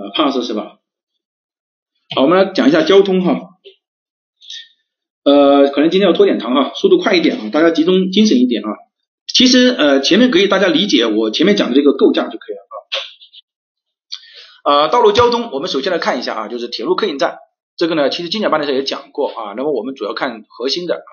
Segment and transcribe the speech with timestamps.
[0.00, 0.78] 呃，pass 是吧？
[2.16, 3.38] 好，我们来讲一下交通哈。
[5.24, 8.68] 呃，可能今天要拖点堂哈，速度快一点啊，大家集中精神一点啊。
[9.26, 12.62] 其实呃，前面可以大家理解我前面讲的这个构架就可以了
[14.72, 14.80] 啊。
[14.84, 17.36] 呃，道路交通，我们首先来看一下啊，就是铁路客运站。
[17.76, 19.52] 这个呢，其实精讲班的时候也讲过啊。
[19.54, 21.12] 那么我们主要看核心的啊，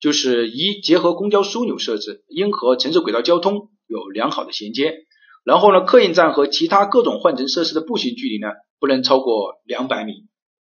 [0.00, 5.05] 就是一结合公交枢纽设置，应和城市轨道交通有良好的衔接。
[5.46, 8.48] 然后呢，客运站和其他各种换乘设施的步行距离呢，
[8.80, 10.12] 不能超过两百米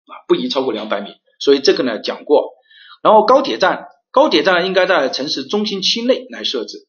[0.07, 1.11] 啊，不宜超过两百米。
[1.39, 2.49] 所以这个呢讲过。
[3.03, 6.87] 然后高铁站，高铁站应该在城市中心区内来设置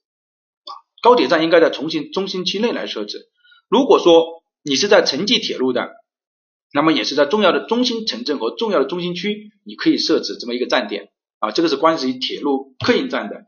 [0.64, 3.28] 啊，高铁站应该在重庆中心区内来设置。
[3.68, 5.90] 如果说你是在城际铁路的。
[6.76, 13.42] 那么也是在重要的中心城镇和重要的中心区，你可以设置这么一个站点啊，这个是关于铁路客运站的。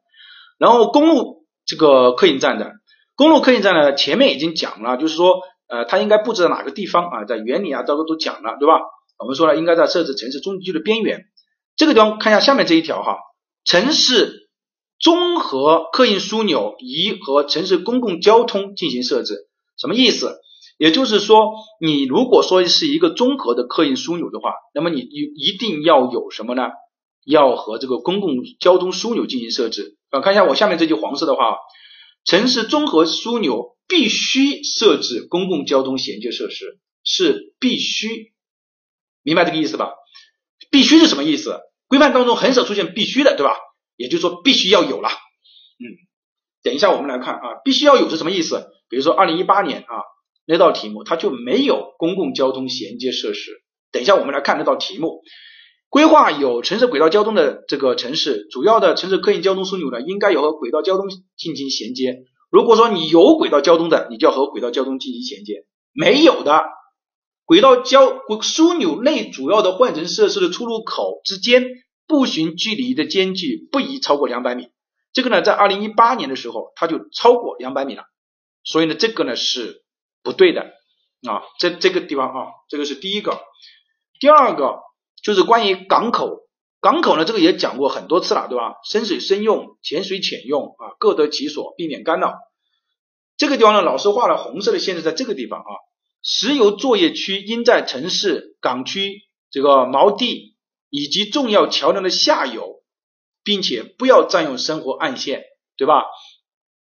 [0.59, 2.75] 然后公路这个客运站的，
[3.17, 8.75] 公路客运站呢，前面已经讲了，就是说呃，它应该布置在哪个地方啊，在原理啊，这个都讲了，对吧？
[9.19, 11.25] 我们说了，应该在设置城市中心区的边缘。
[11.77, 13.17] 这个地方看一下下面这一条哈，
[13.65, 14.49] 城市
[15.01, 20.39] 综合客运枢纽宜和城市公共交通进行设置，什么意思？
[20.79, 26.69] 也就是说，你如果说是一个综合的客运枢纽的话，那么你一一定要有什么呢？
[27.25, 30.21] 要和这个公共交通枢纽进行设置啊。
[30.21, 31.57] 看一下我下面这句黄色的话，
[32.27, 38.35] 城市综合枢纽必须设置公共交通衔接设施，是必须，
[39.23, 39.93] 明白这个意思吧？
[40.71, 41.61] 必须是什么意思？
[41.87, 43.57] 规范当中很少出现必须的，对吧？
[43.97, 45.09] 也就是说必须要有了。
[45.09, 45.87] 嗯，
[46.63, 48.67] 等一下我们来看啊，必须要有是什么意思？
[48.91, 50.03] 比如说二零一八年啊。
[50.49, 53.51] 那道题目它就没有公共交通衔接设施。
[53.91, 55.25] 等一下我们来看那道题目，
[55.97, 61.09] 规划有城市轨道交通的这个城市，主要的城市客运交通枢纽呢，应该有和轨道交通
[61.39, 62.25] 进行衔接。
[62.51, 65.65] 如果说你有轨道交通的，你就要和轨道交通进行衔接；
[65.95, 66.67] 没有的，
[67.47, 71.65] 轨道交枢纽内主要的换乘设施的出入口之间
[72.07, 74.69] 步行距离的间距不宜超过两百米。
[75.15, 78.03] 这个呢，在二零一八年的时候，它就超过两百米了。
[78.65, 79.83] 所以呢，这个呢是。
[80.23, 80.63] 不对的
[81.27, 83.41] 啊，这这个地方啊，这个是第一个。
[84.19, 84.81] 第二个
[85.27, 86.47] 就是关于港口，
[86.81, 88.77] 港口呢，这个也讲过很多次了，对吧？
[88.89, 92.35] 深水深用，浅水浅用啊，各得其所，避免干扰。
[93.37, 95.71] 这个地方呢，老师画了红色的线是在这个地方啊。
[96.23, 100.55] 石油作业区应在城市港区这个锚地
[100.89, 102.83] 以及重要桥梁的下游，
[103.43, 105.43] 并且不要占用生活岸线，
[105.77, 106.05] 对吧？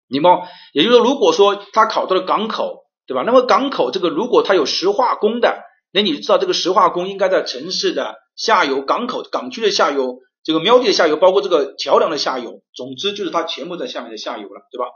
[0.08, 0.32] 你们
[0.72, 2.84] 也就是说，如果说他考到了港口。
[3.08, 3.22] 对吧？
[3.24, 5.62] 那么港口这个，如果它有石化工的，
[5.92, 14.86] 那你知道这个石化工应该在城市的下游、港口、港区的下游、这个喵地的下游，包括这个桥梁的下游，总之就是它全部在下面的下游了，对吧？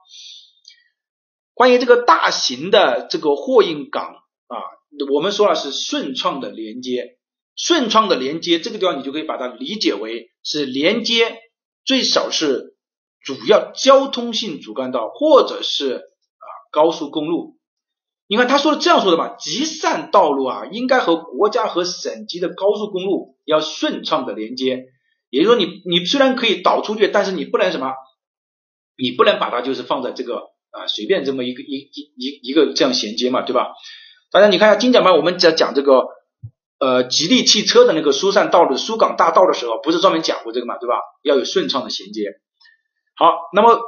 [1.52, 4.14] 关于这个大型的这个货运港
[4.46, 4.56] 啊，
[5.12, 7.18] 我们说了是顺畅的连接，
[7.56, 11.40] 顺畅的连接这个地方你就可以把它理解为是连接
[11.84, 12.76] 最少是
[13.20, 17.58] 主要交通性主干道或者是啊高速公路。
[18.28, 24.86] 你看他说的这样说的吧，集散道路啊，应该和国家和省级的高速公路要顺畅的连接。
[25.28, 27.92] 也就是说，你你虽然可以导出去，但是你不能什么，
[28.96, 33.72] 你不能把它就是放在这个啊随便这么一个一一一一个这样衔接嘛，对吧？
[34.30, 36.06] 大家你看一下精讲班，我们在讲这个
[36.78, 40.94] 呃吉利汽车的那个疏散道路、疏港大道的时候，不是专门讲过这个嘛，对吧？
[41.22, 42.22] 要有顺畅的衔接。
[43.14, 43.80] 好，那么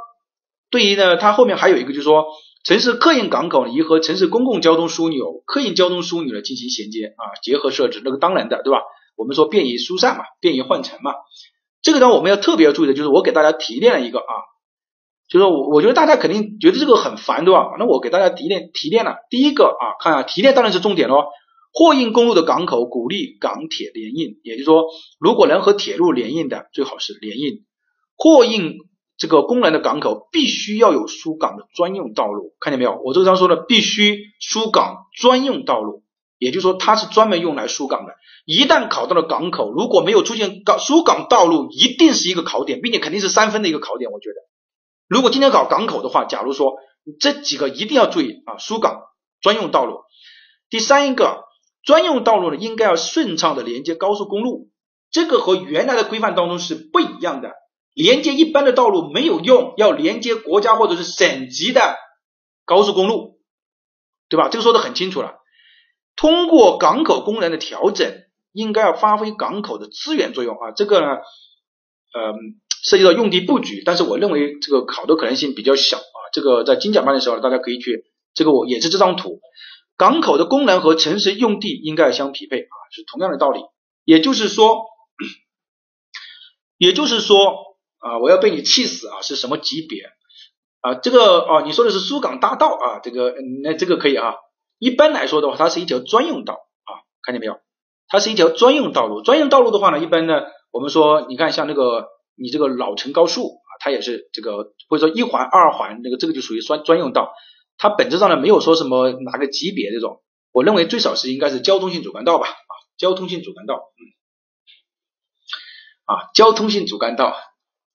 [0.69, 2.27] 对于呢，它后面还有一个就是说。
[2.65, 8.79] 城市客运港口宜和城市公共交通枢纽、客运交通枢纽呢进行衔接啊，结合设置，那个当然的，对吧？
[9.15, 11.13] 我们说便于疏散嘛，便于换乘嘛。
[11.83, 14.33] 这个呢，我们要特别要注意的就是，我给大家提炼了一个啊，
[15.29, 17.75] 就是我我觉得大家肯定觉得这个很烦，对吧？
[17.77, 21.17] 那我给大家提炼提炼了第一个啊，看啊，提炼当然是重点喽。
[21.71, 24.85] 货运公路的港口鼓励港铁联运，也就是说，
[25.19, 27.63] 如果能和铁路联运的，最好是联运
[28.17, 28.79] 货运。
[29.17, 32.99] 这个功能的港口必须要有疏港的专用道路，看见没有？
[33.03, 36.03] 我这个上说的必须疏港专用道路，
[36.37, 38.13] 也就是说它是专门用来疏港的。
[38.45, 44.11] 一旦考到了港口，如果没有出现港疏港道路，一定是一个考点，并且肯定是三分的一个考点。
[44.11, 44.35] 我觉得，
[45.07, 46.73] 如果今天考港口的话，假如说
[47.19, 48.99] 这几个一定要注意啊，疏港
[49.41, 50.01] 专用道路。
[50.69, 51.45] 第三一个
[51.83, 54.69] 专用道路呢，应该要顺畅的连接高速公路，
[55.09, 57.51] 这个和原来的规范当中是不一样的。
[57.95, 61.95] 连接一般的道路没有用，要连接国家或者是省级的
[62.65, 63.39] 高速公路，
[64.29, 64.49] 对吧？
[64.49, 65.35] 这个说的很清楚了。
[66.15, 68.13] 通过港口功能的调整，
[68.51, 70.71] 应该要发挥港口的资源作用啊。
[70.71, 72.33] 这个呢，呃，
[72.83, 76.19] 涉及到用地布局，但是我认为这个考的可能性比较小啊。
[76.33, 79.39] 这个在精讲班的时候，大家可以去，这个我也是这张图。
[79.97, 83.61] 港口的功能和城市用地应该相匹配啊，是同样的道理。
[84.03, 84.83] 也就是说，
[86.77, 87.74] 也就是说
[88.05, 90.03] 啊，我要被你气死啊，是什么级别
[90.81, 90.93] 啊？
[90.93, 94.35] 这个哦，你说的是苏港大道啊，这个那这个可以啊。
[94.77, 97.57] 一般来说的话，它是一条专用道啊，看见没有？
[98.07, 99.23] 它是一条专用道路。
[99.23, 107.33] 专用道路的话呢，一般呢，我们说，你看像那个你这个老城高速啊，它也是这个或者说一环、二环那个，这个就属于专专用道。
[107.79, 110.21] 它本质上呢，没有说什么哪个级别这种。
[110.51, 114.01] 我认为最少是应该是交通性主干道吧啊，交通性主干道，嗯，
[116.05, 117.35] 啊，交通性主干道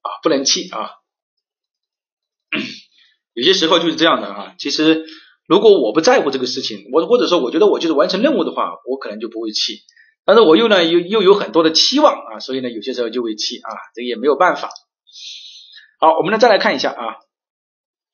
[0.02, 0.90] 啊，不能气啊。
[3.34, 5.06] 有些时候就是这样的啊，其实。
[5.50, 9.80] 如果我不在乎这个事情，我或者说我觉得我就是完成任务的话，我可能就不会气。
[10.24, 14.70] 但是我又呢又又有很多的期望啊，所以呢有些时候就会气啊，这也没有办法。
[15.98, 17.16] 好，我们呢再来看一下啊，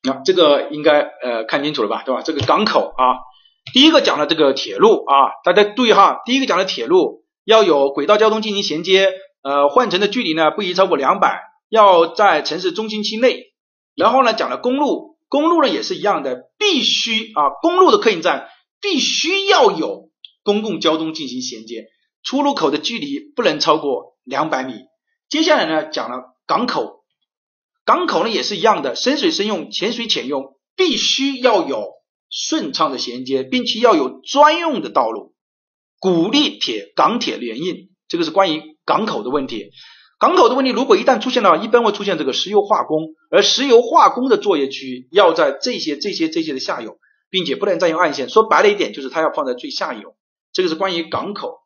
[0.01, 2.23] 那这个应该呃看清楚了吧，对吧？
[2.23, 3.21] 这个港口啊，
[3.71, 5.13] 第一个讲的这个铁路啊，
[5.43, 9.13] 大家注意哈，第一个讲的铁路要有轨道交通进行衔接，
[9.43, 13.53] 呃换乘的距离呢不宜超过两百，要在城市中心区内。
[13.95, 15.17] 然后呢讲了公路。
[15.29, 18.47] 公路呢也是一样的，必须啊，公路的客运站
[18.79, 20.09] 必须要有
[20.41, 21.87] 公共交通进行衔接，
[22.23, 24.75] 出入口的距离不能超过两百米。
[25.27, 27.03] 接下来呢讲了港口，
[27.83, 31.89] 港口呢也是一样的，深水深用，浅水浅用，必须要有
[32.29, 35.33] 顺畅的衔接，并且要有专用的道路，
[35.99, 39.71] 鼓励铁港铁联运，这个是关于港口的问题。
[40.19, 46.97] 港口的问题，如果一旦出现了，一般会出现这个石油化工，而石油化工的作业区要在这些、这些、这些的下游，
[47.29, 48.27] 并且不能占用岸线。
[48.27, 50.15] 说白了一点，就是它要放在最下游。
[50.53, 51.59] 这个是关于港口。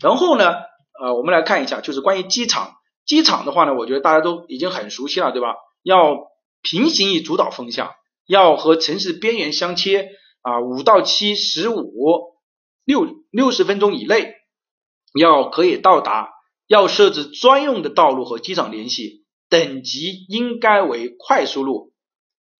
[0.00, 0.54] 然后呢，
[1.02, 2.74] 呃，我们来看一下，就是关于机场。
[3.04, 5.56] 机场的话呢，我觉得大家都已经很熟悉了，对吧？
[5.82, 6.28] 要
[6.62, 7.90] 平行于主导风向，
[8.28, 10.10] 要和城市边缘相切
[10.42, 11.84] 啊，五到七十五
[12.84, 14.34] 六六十分钟以内，
[15.18, 16.28] 要可以到达。
[16.68, 21.92] 要设置专用的道路和机场联系，等级应该为快速路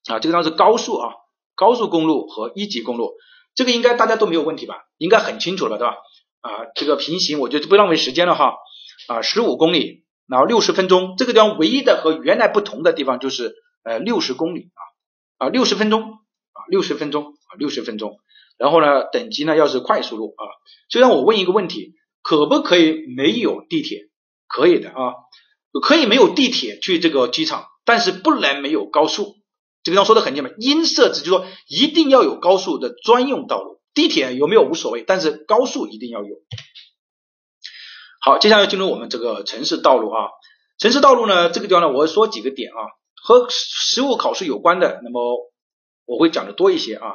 [0.08, 1.12] 啊，这个当然是高速啊，
[1.54, 3.12] 高速公路和一级公路，
[3.54, 4.76] 这个应该大家都没有问题吧？
[4.96, 5.96] 应该很清楚了，对吧？
[6.40, 8.56] 啊，这个平行我觉得不浪费时间了哈
[9.08, 13.54] 啊，十五公里，然后六十分钟，这个地方唯一的和原来不同的地方就是
[13.84, 14.70] 呃六十公里
[15.38, 18.18] 啊啊六十分钟啊六十分钟啊六十分钟，
[18.56, 20.48] 然后呢等级呢要是快速路啊，
[20.88, 21.97] 虽然我问一个问题。
[22.28, 24.10] 可不可以没有地铁？
[24.46, 25.14] 可以的啊，
[25.82, 29.36] 可以没有地铁去这个机场，但是不能没有高速。
[29.82, 33.80] 这个地方说的很简单，应设置，就是说一定要有高速的专用道路。
[33.94, 36.36] 地铁有没有无所谓，但是高速一定要有。
[38.20, 40.28] 好，接下来进入我们这个城市道路啊，
[40.76, 42.92] 城市道路呢，这个地方呢，我说几个点啊，
[43.24, 45.50] 和实务考试有关的，那么
[46.04, 47.14] 我会讲的多一些啊，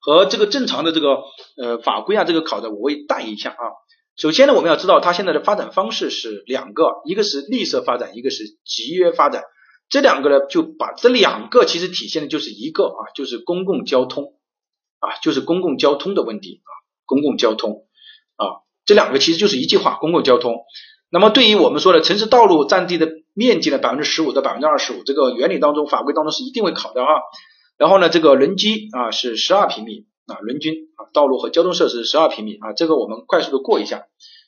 [0.00, 1.18] 和这个正常的这个
[1.62, 3.83] 呃法规啊，这个考的我会带一下啊。
[4.16, 9.42] 首先呢，我们要知道它现在的发展方式是两个，一个是绿色发展，一个是集约发展。
[9.88, 14.34] 这两个呢，就把这两个其实体现的就是一个啊，就是公共交通
[15.00, 16.70] 啊，就是公共交通的问题啊，
[17.06, 17.86] 公共交通
[18.36, 20.62] 啊，这两个其实就是一句话，公共交通。
[21.10, 27.08] 那么对于我们说的城市道路占地的面积的百分之十五到百分之二十五，这个原理当中、法规当中是一定会考的啊。
[27.76, 30.06] 然后呢，这个人机啊是十二平米。
[30.26, 34.06] 啊，人均啊，道路和交通设施十二平米啊，这个我们快速的过一下，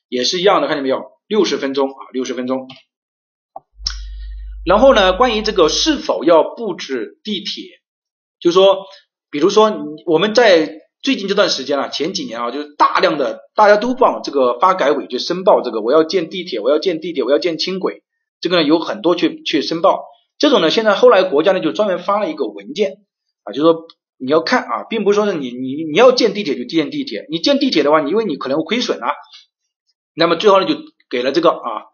[0.09, 1.03] 也是一样的，看见没有？
[1.27, 2.67] 六十分钟啊，六十分钟。
[4.65, 7.65] 然后呢，关于这个是否要布置地铁，
[8.41, 8.87] 就说，
[9.31, 9.71] 比如说
[10.07, 18.03] 我们在最近这段时间啊，前几年啊，就是大量的大家都往这个发改委去申报这个，我要建地铁，我要建地铁，我要建轻轨，
[18.41, 20.05] 这个呢有很多去去申报，
[20.39, 23.05] 这种呢，现在后来国家呢就专门发了一个文件
[23.45, 23.87] 啊，就说。
[24.19, 29.09] 你要看啊，并不是说是你你你要建地铁就建地铁，你建地铁的话，因为你可能会亏损啊。
[30.15, 30.75] 那么最后呢，就
[31.11, 31.85] 给了这个啊，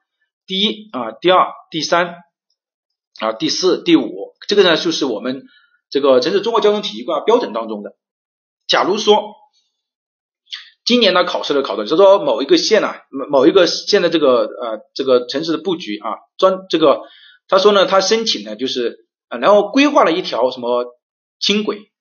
[0.46, 2.14] 第一啊，第二，第三
[3.18, 5.42] 啊，第四，第五，这个呢就是我们
[5.90, 7.96] 这个城市综合交通体系规划标准当中的。
[8.68, 9.34] 假如说
[10.84, 17.00] 今年呢考试的考的，就是说某一个县呐，某某一个县的这个呃这个城市的布局啊，专这个
[17.48, 20.86] 他说呢，他申请呢就是啊，然后规划了一条什么
[21.40, 21.91] 轻轨。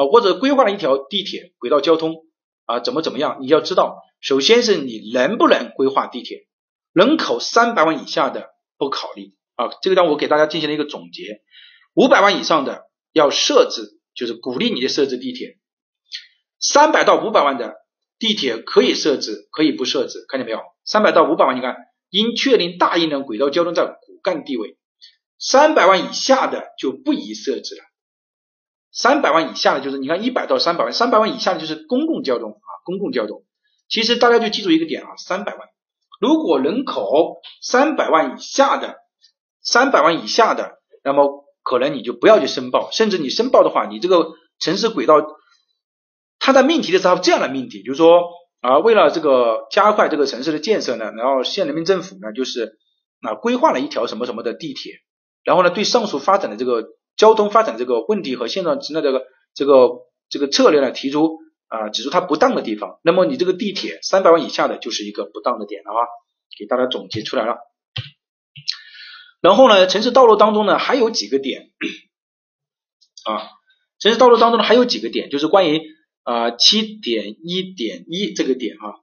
[0.00, 2.24] 啊，或者规划了一条地铁轨道交通
[2.64, 3.36] 啊，怎么怎么样？
[3.42, 6.46] 你要知道，首先是你能不能规划地铁，
[6.94, 9.68] 人口三百万以下的不考虑啊。
[9.82, 11.42] 这个让我给大家进行了一个总结，
[11.92, 15.58] 五百万以上的要设置，就是鼓励你的设置地铁。
[16.58, 17.74] 三百到五百万的
[18.18, 20.60] 地铁可以设置，可以不设置，看见没有？
[20.86, 21.76] 三百到五百万，你看
[22.08, 24.78] 应确定大一能轨道交通在骨干地位，
[25.38, 27.82] 三百万以下的就不宜设置了。
[28.92, 33.44] 三百万以下的就是你看一百到三百万，三百万以下的就是公共交通啊，公共交通。
[33.88, 35.68] 其实大家就记住一个点啊，三百万，
[36.20, 38.96] 如果人口三百万以下的，
[39.62, 45.14] 三百万以下的，那么可能你就不要去申报，甚至你申报的话，你这个城市轨道，
[46.38, 48.22] 它在命题的时候这样的命题，就是说
[48.60, 52.78] 啊，为了这个加快这个城市的建设呢，然后县人民政府呢就是
[53.22, 54.94] 啊规划了一条什么什么的地铁，
[55.44, 56.84] 然后呢对上述发展的这个。
[57.20, 59.90] 交通发展这个问题和现状的这个这个
[60.30, 61.36] 这个策略呢，提出
[61.68, 66.00] 啊指出它不当的地方，那么你这个地铁三百万以下的就是一个不当的点了啊，
[66.58, 67.58] 给大家总结出来了。
[69.42, 71.68] 然后呢，城市道路当中呢还有几个点
[73.26, 73.50] 啊，
[73.98, 75.82] 城市道路当中呢还有几个点，就是关于
[76.22, 78.96] 啊七点一点一这个点啊，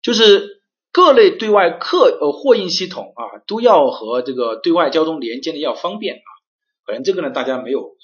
[0.00, 0.62] 就是
[0.92, 6.29] 各类对外客呃货运系统啊都要和这个对外交通连接的要方便啊。
[6.90, 7.96] 可能这个呢，大家没有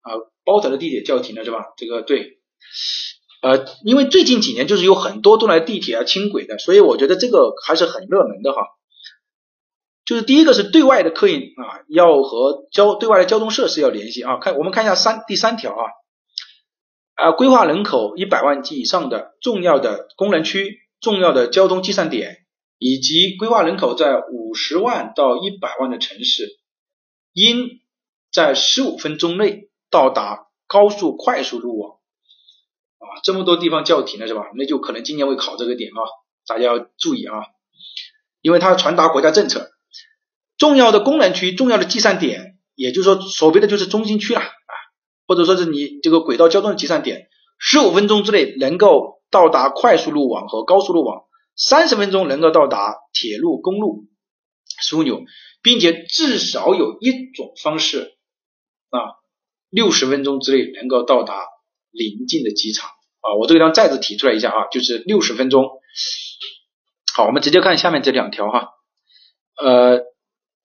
[0.00, 0.16] 啊，
[0.46, 1.58] 包头的地铁叫停了是吧？
[1.76, 2.38] 这个对，
[3.42, 8.62] 呃，因为最近几年就是有很多都来地铁啊、轻轨的，所以我觉得这个还是很热门的哈。
[10.06, 14.38] 就是第一个是对外的客运啊，要和交对外的交通设施要联系啊。
[14.38, 15.84] 看我们看一下三第三条啊，
[17.14, 22.38] 啊，规划人口一百万及以上的重要的功能区、重要的交通计算点，
[22.78, 26.48] 以及规划人口在五十万到一百万的城市，
[27.32, 27.80] 应
[28.34, 31.92] 在十五分钟内到达高速快速路网
[32.98, 34.42] 啊，这么多地方叫停了是吧？
[34.56, 36.02] 那就可能今年会考这个点啊，
[36.48, 37.32] 大家要注意啊，
[38.40, 39.70] 因为它传达国家政策，
[40.58, 44.74] 重要的功能区、重要的集散点，也就是说所谓的就是中心区了啊，
[45.28, 51.22] 或者说是你这个轨道交通的集散点，十五分钟之内能够到达快速路网和高速路网，
[51.54, 54.06] 三十分钟能够到达铁路、公路
[54.82, 55.22] 枢纽，
[55.62, 58.10] 并且至少有一种方式。
[58.94, 59.18] 啊，
[59.70, 61.34] 六十分钟之内能够到达
[61.90, 65.68] 临近的机场啊，我这个地方再次提出来一下啊，就是六十分钟。
[67.12, 68.68] 好，我们直接看下面这两条哈，
[69.60, 70.00] 呃，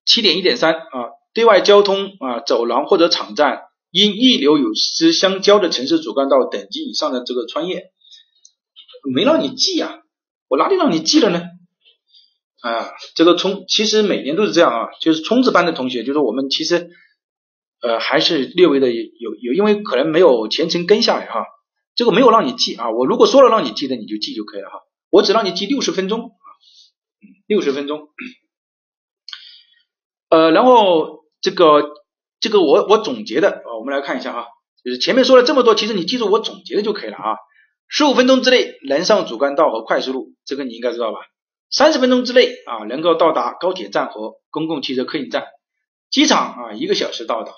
[0.06, 7.92] 七点一点三啊，对外交通啊，走廊或者场站因溢流有之相交的城市主干道等级以上的这个穿越，
[9.12, 10.02] 没让你记啊，
[10.48, 11.42] 我哪里让你记了呢？
[12.62, 16.92] 啊，这个冲其实每年都是这样啊，就是冲刺班的同学，就是我们其实。
[17.82, 21.46] 呃，还是略微的有有，因为可能没有全程跟下来哈，
[21.96, 26.48] 这个没有让你记啊，我如果说了让你记的，你就记就可以了哈，我只让你记六十分钟啊，
[27.48, 28.10] 六十分钟，
[30.30, 31.84] 呃，然后这个
[32.42, 34.48] 这个我我总结的啊，我们来看一下哈，
[34.84, 37.38] 就是前面说了这么多，其实你记住我总结的就可以了啊，
[37.88, 41.20] 十五分钟之内能上主干道和快速路，这个你应该知道吧？
[41.70, 45.46] 三十分钟之内啊，能够到达高铁站和公共汽车客运站。
[46.10, 47.52] 机场啊，一个小时到达。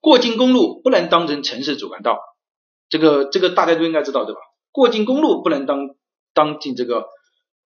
[0.00, 2.18] 过境公路不能当成城市主干道，
[2.88, 4.40] 这个这个大家都应该知道对吧？
[4.72, 5.90] 过境公路不能当
[6.32, 7.04] 当进这个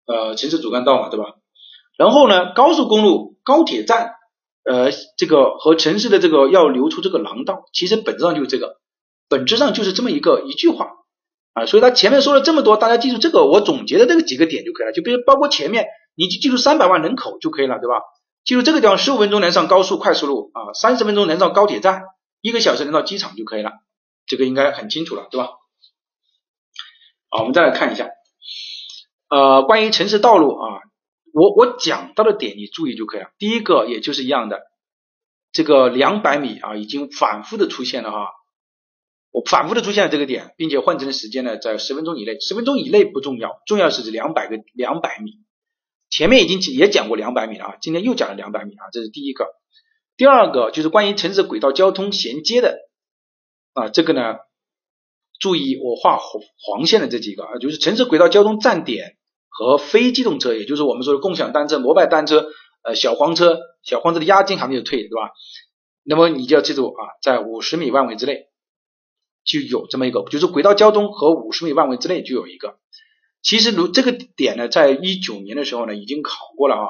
[0.07, 1.25] 呃城市主干道嘛，对吧？
[1.99, 4.12] 然后呢，高速公路、高铁站
[4.65, 8.77] 呃这个和城市的这个要留出这个廊道，其实本质上就是这个，
[9.29, 10.89] 本质上就是这么一个一句话
[11.55, 11.67] 啊。
[11.67, 14.93] 所以他前面说了这么多，大家记住这个我总结的这个几个点就可以了。
[14.93, 17.97] 就比如包括前面，你就记住三百万人口就可以了，对吧？
[18.44, 22.02] 记住这个地方，十五分钟能上高速快速路啊，三十分钟能上高铁站，
[22.40, 23.73] 一个小时能到机场就可以了，
[24.26, 25.50] 这个应该很清楚了，对吧？
[27.28, 28.09] 好，我们再来看一下，
[29.28, 30.80] 呃，关于城市道路啊，
[31.32, 33.28] 我我讲到的点你注意就可以了。
[33.38, 34.62] 第一个也就是一样的，
[35.52, 38.30] 这个两百米啊，已经反复的出现了哈，
[39.30, 45.38] 我反复的出现了这个点，并且换乘的时间呢在十分钟以内，十分钟以内不重要，重要是指两百个两百米。
[46.11, 49.47] 前面已经也讲过两百米了啊，今天又讲了两百米啊，这是第一个。
[50.17, 52.76] 第二个就是关于城市轨道交通衔接的
[53.73, 54.37] 啊，这个呢，
[55.38, 59.17] 注意我画黄黄线的这几个啊，就是城市轨道交通站点
[59.49, 62.49] 和非机动车，也就是我们说的共享单车、摩拜单车、
[62.83, 65.31] 呃小黄车，小黄车的押金还没有退，对吧？
[66.02, 68.49] 那么你就要记住啊，在五十米范围之内
[69.45, 72.80] 就有这么一个，就是轨道交通和五十米范围之内就有一个。
[73.42, 76.88] 其实如这个点呢，在一九年的时候呢，已经考过了啊。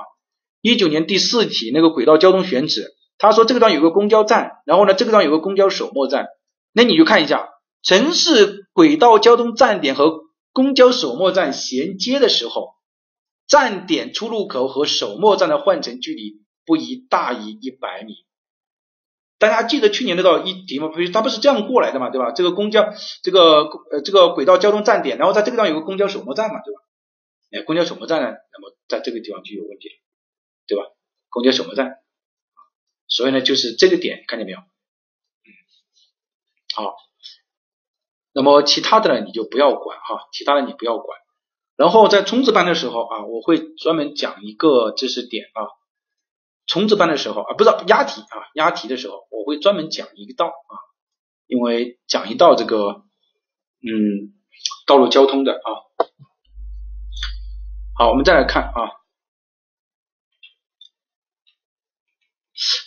[0.60, 6.26] 一九年第四题那个轨道交通选址，他说这个地方有个公交站，然后呢这个地方有个公交首末站，
[6.72, 7.48] 那你就看一下
[7.82, 10.20] 城市轨道交通站点和
[10.52, 12.74] 公交首末站衔接的时候，
[13.46, 18.14] 站点出入口和首末站的换乘距离不宜大于一百米。
[19.40, 20.88] 大家记得去年那道一题吗？
[20.88, 22.30] 不是，它不是这样过来的嘛，对吧？
[22.30, 22.92] 这个公交，
[23.22, 26.80] 这个呃，这个轨道交通站点，然后在这个地方有个公交首末站嘛，对吧？
[27.50, 29.94] 哎，公交首末站呢，那么在这个地方就有问题了，
[30.68, 30.84] 对吧？
[31.30, 32.00] 公交首末站，
[33.08, 34.58] 所以呢，就是这个点，看见没有？
[36.74, 36.94] 好，
[38.34, 41.18] 那么其他的呢你就不要管哈，其他的你不要管。
[41.76, 45.79] 然后在冲刺班的时候啊，我会专门讲一个知识点啊。
[46.70, 50.72] 冲刺班的时候啊，不是押题啊，押题的时候我会专门讲一道啊，
[51.48, 53.02] 因为讲一道这个
[53.82, 54.38] 嗯
[54.86, 55.68] 道路交通的啊。
[57.98, 59.02] 好，我们再来看啊，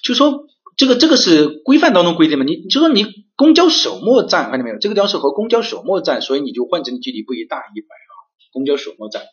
[0.02, 0.48] 就说
[0.78, 4.80] 这个这个是规范当中规定嘛，你就说你公交首末站看见没有？
[4.80, 8.14] 这个地方是和公交首末站，所以你就换乘距离不宜大于一百啊，
[8.54, 9.24] 公交首末站。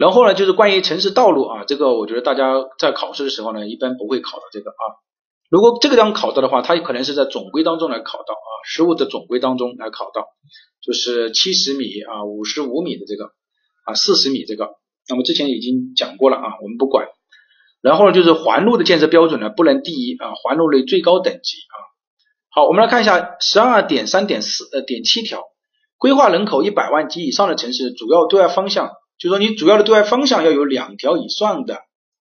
[0.00, 4.82] 然后呢，就是关于城市道路啊，这个我觉得大家在考试的时候呢，一般不会考到这个啊。
[5.50, 10.24] 如果这个地方考到的话，它可能是在总规当中来考到啊，实物的总规当中来考到，
[10.80, 13.26] 就是七十米啊、五十五米的这个
[13.84, 14.70] 啊、四十米这个。
[15.06, 17.06] 那么之前已经讲过了啊，我们不管。
[17.82, 21.76] 然后呢，就是环路的建设标准呢，不能低于啊环路类最高等级啊。
[22.54, 25.42] 好，我们来看一下十二点三点四呃点七条，
[25.98, 28.92] 规划人口一百万及以上的城市主要对外方向。
[29.20, 31.82] 就说你主要的对外方向要有两条以上的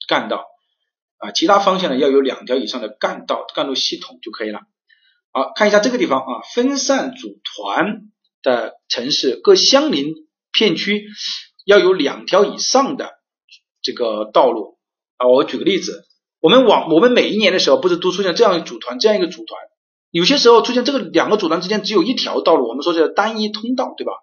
[0.08, 0.44] 干道
[1.18, 4.60] 啊，其他方向呢要有两条以上的干道干路系统就可以了。
[5.30, 8.10] 好，看一下这个地方啊，分散组团
[8.42, 10.12] 的城市各相邻
[10.52, 11.06] 片区
[11.64, 13.12] 要有两条以上的
[13.80, 14.76] 这个道路
[15.18, 15.28] 啊。
[15.28, 16.04] 我举个例子，
[16.40, 19.60] 我们往我们每一年的时候不是都出现这样一组团这样一个组团，
[20.10, 24.14] 有些时候出现这个两个组团之间只有一条道路，我们说叫单一通道，对吧？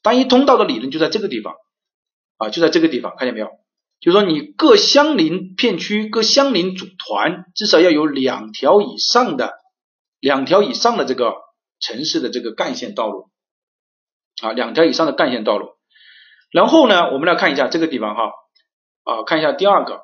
[0.00, 1.56] 单一通道的理论就在这个地方。
[2.38, 3.48] 啊，就在这个地方，看见没有？
[4.00, 9.58] 就是说，你各相邻片区、各相邻组团，至少要有两条以上的、
[10.20, 11.34] 两条以上的这个
[11.80, 13.28] 城市的这个干线道路
[14.40, 15.70] 啊，两条以上的干线道路。
[16.52, 18.30] 然后呢，我们来看一下这个地方哈，
[19.02, 20.02] 啊，看一下第二个，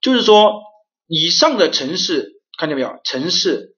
[0.00, 0.60] 就是说，
[1.06, 2.98] 以上的城市看见没有？
[3.04, 3.76] 城市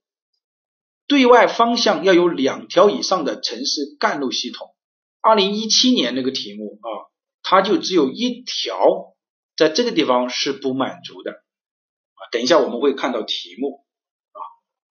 [1.06, 4.74] 对外方向要有两条以上的城市干路系统。
[5.20, 7.12] 二零一七年那个题目啊。
[7.48, 9.14] 它就只有一条，
[9.56, 12.20] 在这个地方是不满足的啊。
[12.32, 13.86] 等一下我们会看到题目
[14.32, 14.38] 啊，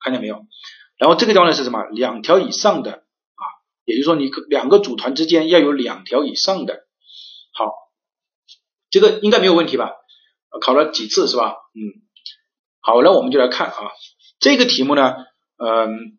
[0.00, 0.46] 看见没有？
[0.96, 1.84] 然后这个地方呢是什么？
[1.92, 3.42] 两条以上的啊，
[3.84, 6.86] 也就是说你两个组团之间要有两条以上的。
[7.52, 7.72] 好，
[8.88, 9.92] 这个应该没有问题吧？
[10.62, 11.56] 考了几次是吧？
[11.74, 12.00] 嗯，
[12.80, 13.92] 好，那我们就来看啊，
[14.38, 15.14] 这个题目呢，
[15.58, 16.18] 嗯，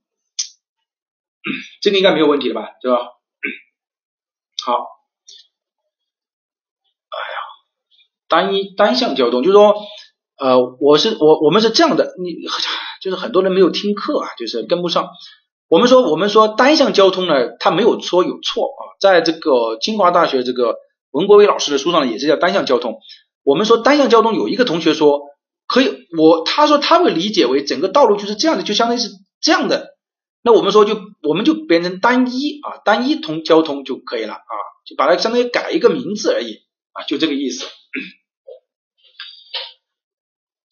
[1.82, 2.76] 这个应该没有问题了吧？
[2.80, 3.00] 对吧？
[4.64, 4.97] 好。
[8.28, 9.76] 单一单向交通，就是说，
[10.40, 12.34] 呃，我是我我们是这样的，你
[13.02, 15.10] 就是很多人没有听课啊，就是跟不上。
[15.70, 20.76] 我们说我们说单向交通呢，它没有说有错啊，在这个清华大学这个
[21.12, 23.00] 文国伟老师的书上也是叫单向交通。
[23.44, 25.22] 我们说单向交通，有一个同学说
[25.68, 29.10] 可以，我他说他会理解为整个道路就是这样的，就相当于是
[29.42, 29.96] 这样的。
[30.42, 34.54] 那我们说就我们就变成单一啊，单一通交通就可以了啊，
[34.86, 36.60] 就把它相当于改一个名字而已
[36.94, 37.66] 啊，就这个意思。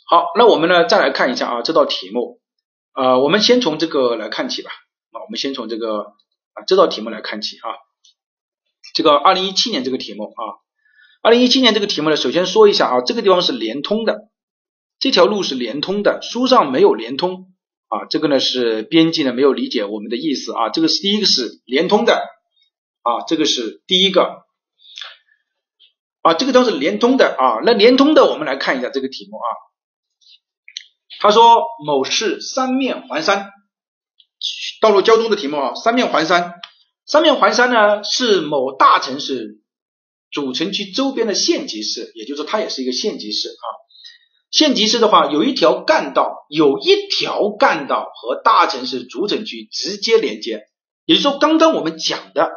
[0.08, 2.40] 好，那我们呢再来看一下啊这道题目，
[2.94, 4.70] 呃，我们先从这个来看起吧。
[5.10, 6.14] 啊，我们先从这个
[6.54, 7.74] 啊这道题目来看起啊。
[8.94, 10.42] 这个二零一七年这个题目啊，
[11.24, 14.30] 二零一七年这个题目呢，首先说一下啊，这个地方是连通的，
[15.00, 17.52] 这条路是连通的，书上没有连通
[17.88, 22.14] 啊，这个呢是编辑呢没有理解我们的意思啊，这个是第一个是连通的
[23.02, 24.45] 啊，这个是第一个。
[26.26, 27.60] 啊，这个都是连通的啊。
[27.64, 29.46] 那连通的，我们来看一下这个题目啊。
[31.20, 33.52] 他说某市三面环山，
[34.82, 35.76] 道路交通的题目啊。
[35.76, 36.56] 三面环山，
[37.06, 39.62] 三面环山呢是某大城市
[40.32, 43.66] 主城区周边的县级市，也就是说它也是一个县级市啊。
[44.50, 50.64] 县级市的话，有一条干道，有一条干道和大城市主城区直接连接，
[51.06, 52.50] 也就是说刚刚我们讲的，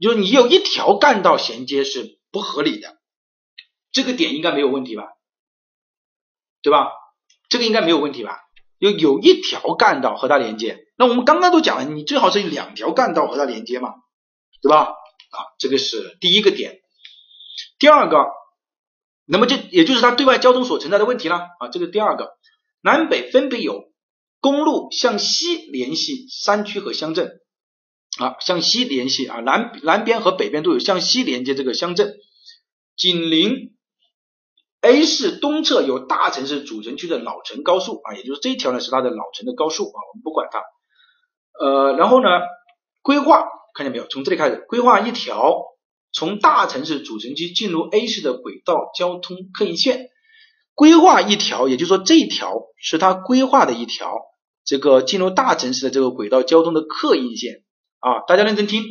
[0.00, 2.21] 就是你有一条干道衔接是。
[2.32, 2.96] 不合理的，
[3.92, 5.04] 这个点应该没有问题吧？
[6.62, 6.90] 对吧？
[7.48, 8.40] 这个应该没有问题吧？
[8.78, 13.94] 有有一条干道和它连接，那我们刚刚都讲了，你最好是两条干道和它连接嘛，
[14.60, 14.86] 对吧？
[14.86, 16.80] 啊，这个是第一个点。
[17.78, 18.16] 第二个，
[19.26, 22.30] 那么就也就是它对外交通所存在的问题了啊，这个第二个，
[22.80, 23.92] 南北分别有
[24.40, 27.41] 公路向西联系山区和乡镇。
[28.18, 32.14] 啊，向西联系啊，南南边和北边都有向西连接这个乡镇。
[32.96, 33.74] 紧邻
[34.82, 40.62] A 市东侧有大城市主城区的老城高速啊，也就是这一条呢是它的老城的高速啊，我们不管它。
[41.58, 42.28] 呃，然后呢，
[43.00, 44.06] 规划看见没有？
[44.06, 45.62] 从这里开始规划一条
[46.12, 50.08] 从大城市主城区进入 A 市的轨道交通客运线。
[50.74, 54.20] 规划一条，也就是说这一条是它规划的一条
[54.64, 57.61] 这个进入大城市的这个轨道交通的客运线
[58.02, 58.84] 啊，大家认真听，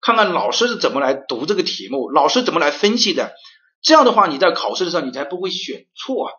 [0.00, 3.34] 看看老师是怎么来读这个题目，老师怎么来分析的，
[3.82, 6.32] 这样的话你在考试的时候你才不会选错啊。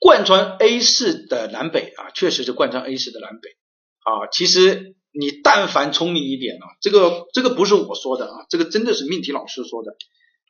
[0.00, 3.56] 贯穿 A 市的南北啊，确实是贯穿 A 市的南北
[4.00, 4.28] 啊。
[4.30, 9.96] 其实你但凡聪明一点啊，这个这个不是我说的啊，这个真的是命题老师说的。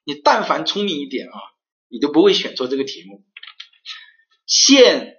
[0.05, 1.39] 你但凡聪明一点啊，
[1.89, 3.25] 你都不会选错这个题目。
[4.47, 5.18] 线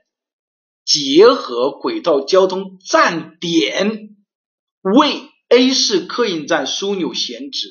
[0.89, 4.15] 结合轨道交通站点
[4.81, 7.69] 为 A 市客运站枢纽选址，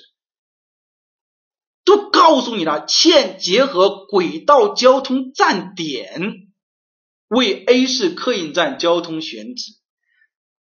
[1.85, 2.87] 都告诉你了。
[2.87, 6.45] 欠结合轨道交通站点。
[7.27, 9.73] 为 A 市客运站交通选址，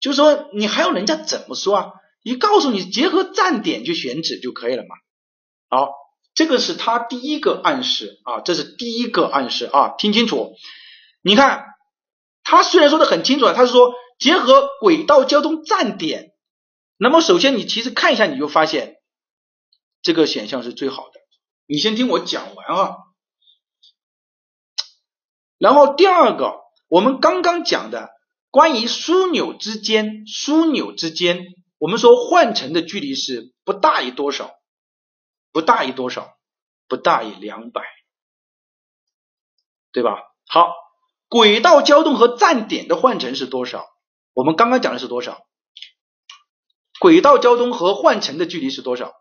[0.00, 1.92] 就是说你还要人家怎么说啊？
[2.22, 4.88] 一告诉你结合站点去选址就可以了嘛。
[5.68, 5.90] 好，
[6.32, 10.54] 这个是他第一个暗示啊，这是第一个暗示啊，听清楚。
[11.20, 11.66] 你看，
[12.48, 16.32] 他虽然说的很清楚啊，他是说结合轨道交通站点，
[16.96, 18.98] 那么首先你其实看一下你就发现
[20.00, 21.20] 这个选项是最好的。
[21.66, 22.96] 你先听我讲完啊。
[25.58, 28.10] 然后第二个，我们刚刚讲的
[28.50, 31.46] 关于枢纽之间，枢纽之间，
[31.78, 34.54] 我们说换乘的距离是不大于多少？
[35.50, 36.36] 不大于多少？
[36.86, 37.82] 不大于两百，
[39.90, 40.22] 对吧？
[40.46, 40.72] 好，
[41.36, 43.86] 轨道交通和站点的换乘是多少？
[44.32, 45.46] 我们刚刚讲的是多少？
[46.98, 49.12] 轨道交通和换乘的距离是多少？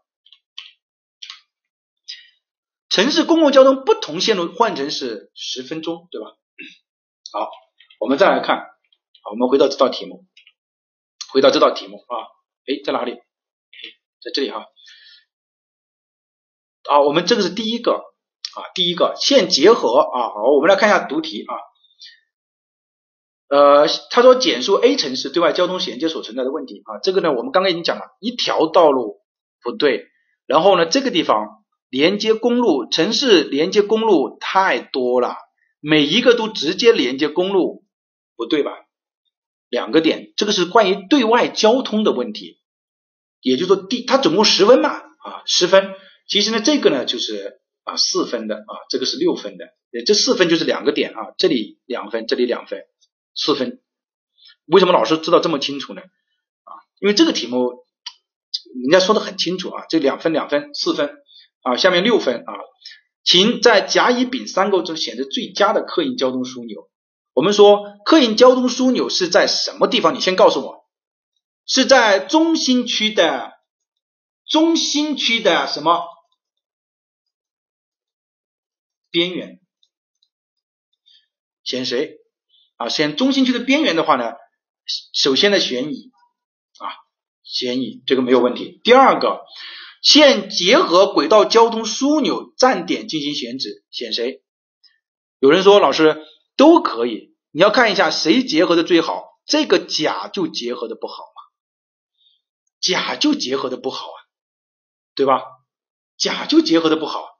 [2.88, 6.38] 城市公共交通不同线路换乘是十分钟，对吧？
[7.34, 7.50] 好，
[8.00, 10.26] 我们再来看，好我们回到这道题目，
[11.34, 12.16] 回到这道题目啊，
[12.66, 13.16] 哎，在哪里？
[14.22, 14.68] 在这里哈。
[16.90, 21.54] 啊，我们这个是第一个啊，第一个线结合啊，好，我们来看一下读题啊。
[23.50, 29.22] 呃，他说简述 A 城市对外交通衔接所存在的问题啊，这个呢，我们刚刚已经讲了一条道路
[29.62, 30.08] 不对，
[30.46, 31.64] 然后呢，这个地方。
[31.88, 35.38] 连接公路，城市连接公路太多了，
[35.80, 37.86] 每一个都直接连接公路，
[38.36, 38.72] 不对吧？
[39.70, 42.60] 两个点，这个是关于对外交通的问题，
[43.40, 45.94] 也就是说，第它总共十分嘛，啊，十分。
[46.28, 49.66] 其实呢，这个呢就是啊四分的啊，这个是六分的，
[50.06, 52.84] 这四分就是两个点啊，这里两分，这里两分，
[53.36, 53.82] 四分。
[54.66, 56.02] 为什么老师知道这么清楚呢？
[56.02, 57.86] 啊，因为这个题目
[58.82, 61.18] 人家说的很清楚啊，这两分两分四分。
[61.62, 62.54] 啊，下面六分啊，
[63.24, 66.92] 请在甲、乙、丙三个中选择最佳的客运交通枢纽。
[67.34, 70.14] 我们说客运交通枢纽是在什么地方？
[70.14, 70.86] 你先告诉我，
[71.66, 73.54] 是在中心区的
[74.46, 76.04] 中心区的什么
[79.10, 79.60] 边缘？
[81.64, 82.20] 选谁？
[82.78, 84.34] 啊，选中心区的边缘的话呢，
[85.14, 86.12] 首先呢选乙
[86.80, 86.88] 啊，
[87.44, 88.82] 选乙这个没有问题。
[88.84, 89.42] 第二个。
[90.02, 94.44] 现结合轨道交通枢纽站点进行选址，选谁？
[95.40, 96.24] 有人说老师
[96.56, 99.24] 都可以，你要看一下谁结合的最好。
[99.48, 101.42] 这个甲就结合的不好嘛，
[102.80, 104.18] 甲就结合的不好啊，
[105.16, 105.42] 对吧？
[106.18, 107.35] 甲就结合的不好。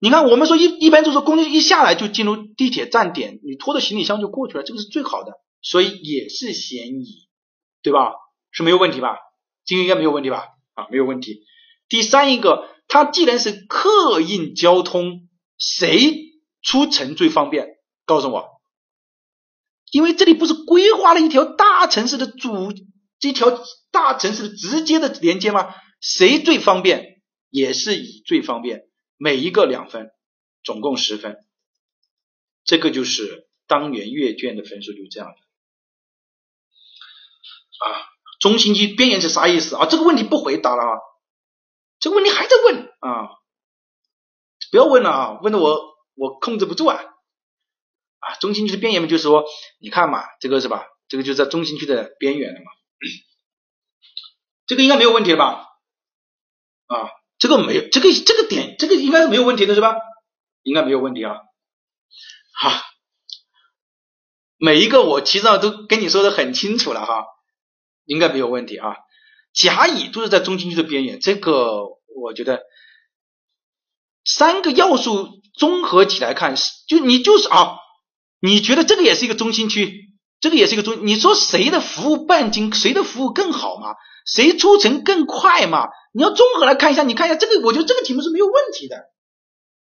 [0.00, 7.28] 你看我们说一一般就是公交一下来就进入地铁站点，你拖着行李箱就过去了，这个是最好的，所以也是嫌疑，
[7.82, 8.12] 对吧？
[8.50, 9.18] 是没有问题吧？
[9.66, 10.46] 这个应该没有问题吧？
[10.74, 11.42] 啊，没有问题。
[11.88, 16.16] 第三一个，它既然是客运交通，谁
[16.62, 17.68] 出城最方便？
[18.06, 18.48] 告诉我，
[19.92, 22.72] 因为这里不是规划了一条大城市的主，
[23.18, 25.74] 这条大城市的直接的连接吗？
[26.00, 27.20] 谁最方便？
[27.50, 28.84] 也是以最方便，
[29.22, 30.10] 每一个两分，
[30.64, 31.44] 总共十分，
[32.64, 35.36] 这个就是当年阅卷的分数，就这样的。
[37.84, 38.08] 啊，
[38.40, 39.84] 中心区边缘是啥意思啊？
[39.84, 40.98] 这个问题不回答了啊。
[41.98, 43.28] 这个问题还在问啊！
[44.70, 45.38] 不要问了啊！
[45.42, 46.96] 问的我我控制不住啊！
[48.20, 49.44] 啊，中心区的边缘嘛，就是说，
[49.78, 50.86] 你看嘛，这个是吧？
[51.08, 52.72] 这个就在中心区的边缘了嘛。
[54.64, 55.66] 这个应该没有问题了吧？
[56.86, 59.96] 啊，这个没有，这个这个点，这个应该是没有问题的是吧？
[60.62, 61.36] 应该没有问题啊。
[62.52, 62.70] 好，
[64.58, 67.24] 每一个我其实上都跟你说的很清楚了哈，
[68.04, 68.94] 应该没有问题啊。
[69.54, 71.82] 甲乙都是在中心区的边缘，这个
[72.14, 72.60] 我觉得
[74.24, 76.54] 三个要素综合起来看，
[76.86, 77.78] 就你就是啊，
[78.38, 83.94] 你觉得这个也是一个中心区，这个也是一个中，你说谁的服务半径，谁的服务更好嘛？
[84.26, 85.88] 谁出城更快嘛？
[86.12, 89.10] 你要综合来看一下，你看一下这个，我觉得这个题目是没有问题的，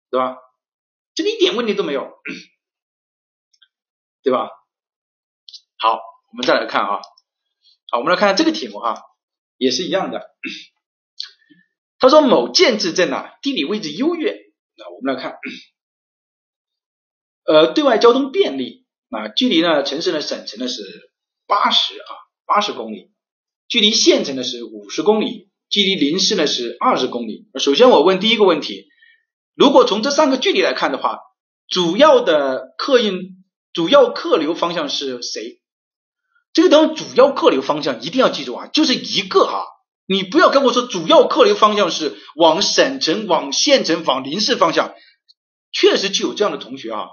[0.10, 0.38] 对吧？
[1.16, 2.12] 这个一点问题都没有，
[4.22, 4.50] 对吧？
[5.78, 6.00] 好，
[6.32, 7.02] 我们再来看啊，
[7.92, 8.96] 好，我们来看看这个题目啊，
[9.58, 10.30] 也是一样的。
[12.00, 14.38] 他说某建制镇啊，地理位置优越，
[14.76, 15.40] 那我们来看，
[17.46, 21.12] 呃，对外交通便利啊，距离呢城市呢省城呢是
[21.48, 23.14] 八十啊八十公里，
[23.68, 27.48] 距离县城呢是五十公里，距离邻市呢是二十公里。
[27.58, 28.86] 首先我问第一个问题。
[29.56, 31.18] 如果从这三个距离来看的话，
[31.68, 35.62] 主要的客运、主要客流方向是谁？
[36.54, 39.66] 这个地方主要客流方向一定要记住啊，就是一个哈，
[40.06, 44.94] 你不要跟我说主要客流方向是往省城、往县城、往邻市方向，
[45.72, 47.08] 确实就有这样的同学啊。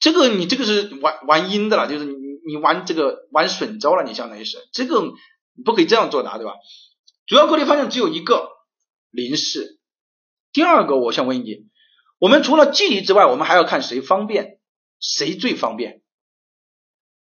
[0.00, 2.14] 这个你这个是玩玩阴的了，就是你
[2.46, 5.02] 你玩这个玩损招了，你相当于是这个
[5.66, 6.54] 不可以这样作答，对吧？
[7.32, 8.50] 主要客流方向只有一个
[9.08, 9.80] 邻市。
[10.52, 11.66] 第二个，我想问你，
[12.18, 14.60] 我们除了距离之外，我们还要看谁方便，
[15.00, 16.02] 谁最方便？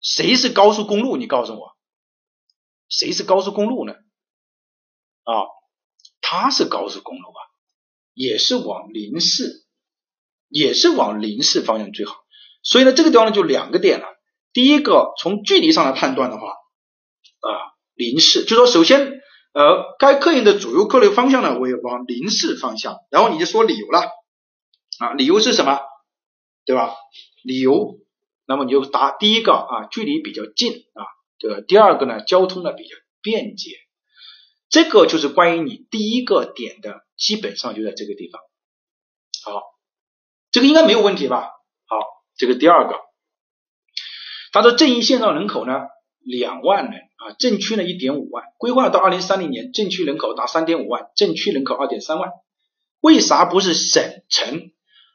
[0.01, 1.17] 谁是高速公路？
[1.17, 1.77] 你告诉我，
[2.89, 3.95] 谁是高速公路呢？
[5.25, 5.35] 啊，
[6.21, 7.41] 它是高速公路啊，
[8.15, 9.67] 也是往临市，
[10.49, 12.15] 也是往临市方向最好。
[12.63, 14.07] 所以呢，这个地方呢就两个点了。
[14.53, 19.18] 第一个，从距离上来判断的话，啊，临市，就说首先。
[19.61, 23.99] 而该客运的主要客流方向呢为往临市方向，然后你就说理由了
[25.01, 25.81] 啊，理由是什么？
[26.65, 26.95] 对吧？
[27.43, 27.99] 理由，
[28.47, 31.03] 那么你就答第一个啊，距离比较近啊，
[31.41, 33.73] 这个第二个呢，交通呢比较便捷，
[34.69, 38.41] 这个就是关于你第一个点的，基本上就在这个地方。
[39.43, 39.61] 好，
[40.53, 41.51] 这个应该没有问题吧？
[41.87, 41.99] 好，
[42.37, 42.95] 这个第二个，
[44.53, 45.73] 他说正义县道人口呢
[46.21, 47.08] 两万人。
[47.19, 52.31] 啊，镇区呢一点五万，规划到二零三零年，镇区人口达三点五万，镇区人口二点三万。
[53.01, 54.71] 为啥不是省城？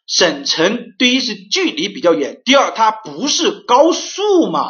[0.06, 4.68] 省城第一是距离比较远，第二它不是高速嘛？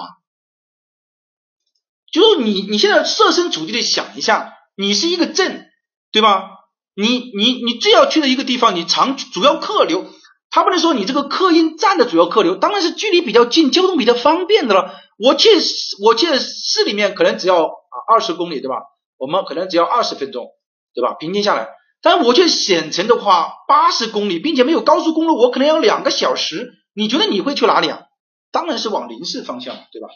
[2.11, 5.71] 就是你你现在设身处地的想一下，你是一个镇，
[6.11, 6.51] 对吧？
[6.95, 10.05] 你你你最要去的一个地方，你长主要客流，
[10.53, 14.93] 他不能说你这个客运站的主要客流，当然是距离比较近，交通比较方便的了。
[15.17, 15.49] 我去
[16.03, 18.75] 我去市里面可能只要啊二十公里对吧？
[19.17, 20.49] 我们可能只要二十分钟
[20.93, 21.15] 对吧？
[21.19, 21.69] 平均下来，
[22.03, 26.71] 但我去县城的话八十公里，并且没有高速公路，我可能要两个小时。
[26.93, 28.03] 你觉得你会去哪里啊？
[28.51, 30.07] 当然是往临市方向对吧？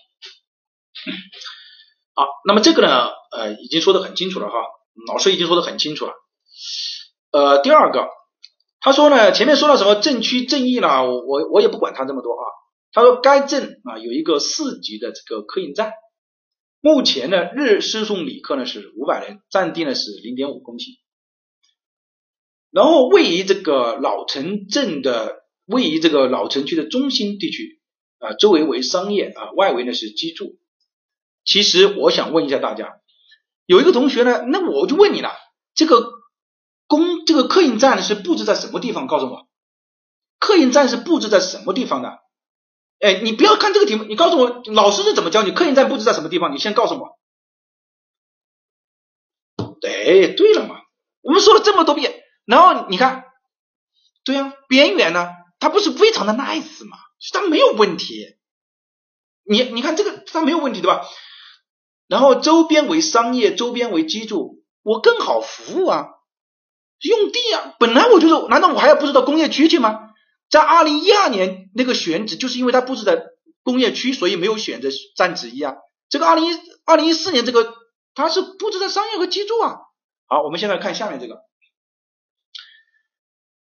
[2.14, 4.54] 好，那么这个呢呃已经说的很清楚了哈，
[5.08, 6.14] 老师已经说的很清楚了。
[7.32, 8.08] 呃，第二个，
[8.80, 11.04] 他说呢前面说到什么镇区镇义呢？
[11.04, 12.46] 我我我也不管他这么多啊。
[12.94, 15.92] 他说，该镇啊有一个四级的这个客运站，
[16.82, 20.98] 目前呢日输送旅客呢是五百人，占地呢是零点五公顷，
[22.72, 27.82] 然后位于这个老城镇的，位于这个老城区的中心地区
[28.20, 30.58] 啊，周围为商业啊，外围呢是居住。
[31.46, 32.96] 其实我想问一下大家，
[33.68, 35.36] 有一个同学呢，那我就问你了，
[35.76, 36.14] 这个
[36.88, 39.08] 公这个客运站是布置在什么地方？
[39.08, 39.48] 告诉我，
[40.40, 42.20] 客运站是布置在什么地方的？
[43.00, 45.52] 哎，你不要看这个题目，你告诉我老师是怎么教你？
[45.52, 46.54] 客运站布置在什么地方？
[46.54, 47.20] 你先告诉我。
[49.80, 50.82] 对，对了嘛，
[51.22, 53.26] 我们说了这么多遍，然后你看，
[54.24, 56.98] 对呀，边缘呢，它不是非常的 nice 嘛，
[57.32, 58.38] 它没有问题。
[59.44, 61.06] 你你看这个它没有问题对吧？
[62.08, 66.08] 然后周边为商业，周边为居住，我更好服务啊，
[67.02, 70.10] 用地啊，本来我就是，难道我还要布置到工业区去吗？
[70.50, 73.22] 在二零一二年那个选址，就是因为它布置在
[73.64, 75.76] 工业区，所以没有选择站址一啊。
[76.10, 77.74] 这个二零一二零一四年这个
[78.16, 79.76] 它是布置在商业和居住啊。
[80.26, 81.42] 好，我们现在看下面这个，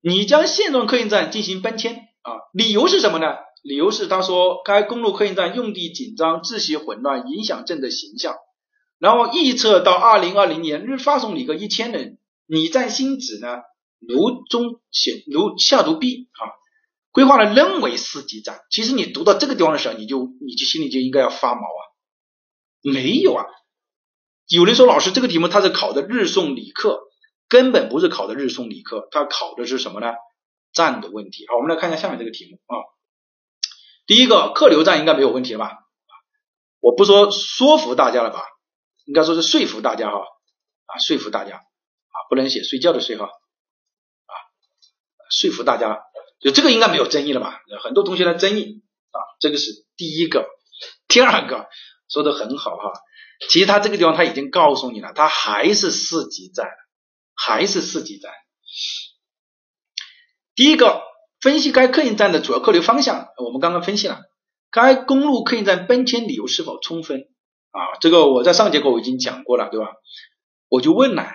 [0.01, 3.35] 你将现状客运站进行搬迁啊，理由是什么呢？
[3.63, 8.35] 理由是他说该公路客运站用地紧张，秩序混乱，影响镇的形象。
[8.97, 13.61] 然后预测到二零二零年日发送旅客一千人，拟站新址呢，
[13.99, 16.57] 如中写如下图 B 啊。
[17.11, 21.81] 规划了仍为四级站，其实你读到这个地方的时候，你就你就心里就应该要发毛啊！
[22.83, 23.43] 没有啊，
[24.47, 27.01] 有人说老师这个题目他是考的日送旅客，
[27.49, 30.13] 根本不是考的日送旅客，他考的是什么呢？
[30.71, 31.47] 站的问题。
[31.47, 32.85] 好，我们来看一下下面这个题目啊。
[34.05, 35.71] 第一个客流站应该没有问题了吧？
[36.81, 38.43] 我不说说服大家了吧，
[39.05, 40.19] 应该说是说服大家哈
[40.85, 41.63] 啊，说服大家
[42.29, 44.33] 不能写睡觉的睡哈啊，
[45.29, 46.03] 说服大家。
[46.39, 47.61] 就这个应该没有争议了吧？
[47.83, 50.47] 很多同学的争议啊，这个是第一个。
[51.07, 51.67] 第二个
[52.09, 52.93] 说的很好哈，
[53.49, 56.67] 其实他这个地方他已经告诉你了，他还是四级站，
[57.33, 58.31] 还是四级站。
[60.53, 61.01] 第一个
[61.41, 64.21] 分析该客运站的主要客流方向，我们刚刚分析了。
[64.69, 67.21] 该公路客运站搬迁理由是否充分
[67.71, 67.97] 啊？
[67.99, 69.93] 这个我在上节课我已经讲过了，对吧？
[70.67, 71.25] 我就问了，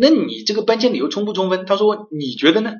[0.00, 1.66] 那你这个搬迁理由充不充分？
[1.66, 2.72] 他说你觉得呢？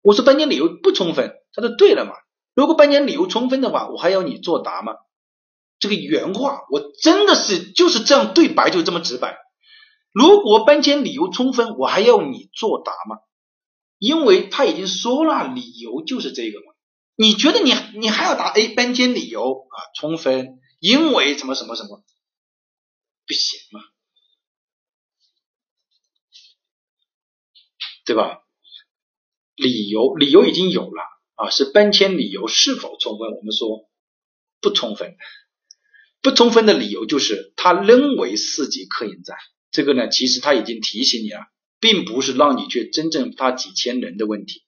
[0.00, 1.34] 我说搬迁理由不充分。
[1.52, 2.12] 他说对了嘛，
[2.54, 4.94] 如果搬迁理由充分的话，我还要你作答吗？
[5.78, 9.36] 这个原话我真的是就是这样对白，就这么直白。
[10.12, 13.18] 如果搬迁理由充分，我还要你作答吗？
[13.98, 16.72] 因为他已经说了，理由就是这个嘛。
[17.16, 22.02] 你觉得你你还要答 A 搬迁理由啊充分，因为什么什么什么
[23.26, 23.80] 不行嘛？
[28.04, 28.40] 对吧？
[29.56, 31.02] 理由理由已经有了
[31.36, 33.30] 啊，是搬迁理由是否充分？
[33.30, 33.88] 我们说
[34.60, 35.16] 不充分，
[36.22, 39.36] 不充分的理由就是他认为四级客运站
[39.70, 41.40] 这个呢，其实他已经提醒你了，
[41.78, 44.64] 并不是让你去真正发几千人的问题，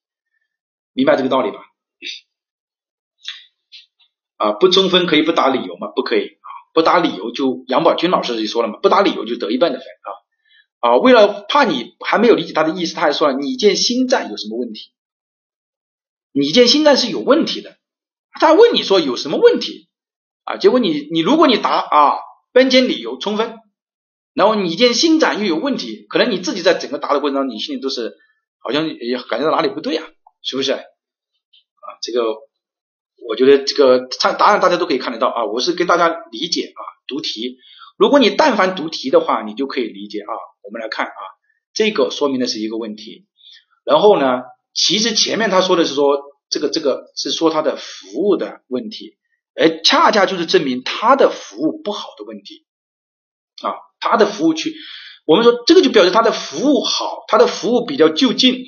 [0.92, 1.58] 明白这个道理吧？
[4.36, 5.88] 啊，不充分可以不打理由吗？
[5.96, 10.10] 不可以啊，不打理由就杨宝军老师就说了嘛，不打理由就得一半的分啊
[10.86, 10.96] 啊！
[10.98, 14.92] 为了怕你还没有理解他的意思，他还说了，你建新站有什么问题？
[16.32, 17.76] 你建新站是有问题的，
[18.38, 19.88] 他问你说有什么问题
[20.44, 20.56] 啊？
[20.56, 22.18] 结果你你如果你答啊，
[22.52, 23.58] 搬迁理由充分，
[24.34, 28.16] 然后你建新站又有问题，可能你自己在整个答的过程当中，你心里都是
[28.58, 30.06] 好像也感觉到哪里不对啊，
[30.42, 30.72] 是不是？
[30.72, 30.82] 啊，
[32.02, 32.22] 这个。
[33.28, 37.58] 我觉得这个看答案大家都可以看得到啊，我是跟大家理解啊读题。
[37.98, 40.30] 如果你但凡读题的话，你就可以理解啊。
[40.66, 41.22] 我们来看啊，
[41.72, 43.26] 这个说明的是一个问题。
[43.84, 44.42] 然后呢，
[44.74, 46.18] 其实前面他说的是说
[46.50, 49.16] 这个这个是说他的服务的问题，
[49.54, 52.66] 而恰恰就是证明他的服务不好的问题
[53.62, 53.74] 啊。
[54.00, 54.74] 他的服务区，
[55.24, 58.64] 我们说这个就表示他的服务好，他的服务比较就近，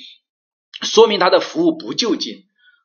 [0.83, 2.45] 说明他的服务不就近。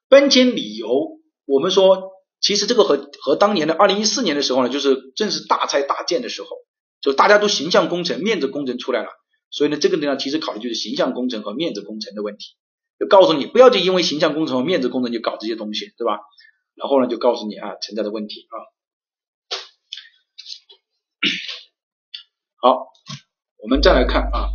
[0.09, 1.19] 搬迁理由。
[1.45, 6.49] 我们说，其实这个和和当年的二零一四年的时候呢，就是正是大拆大建的时候，
[7.03, 9.09] 就大家都形象工程、面子工程出来了，
[9.51, 12.55] 所以呢，这个呢，其实考虑就是形象工程和面子工程的问题，
[12.97, 16.19] 就告诉你不要就因为形象工程和面子工程就搞这些东西，对吧？
[16.75, 18.55] 然后呢，就告诉你啊存在的问题啊。
[22.55, 22.87] 好，
[23.61, 24.49] 我们再来看啊，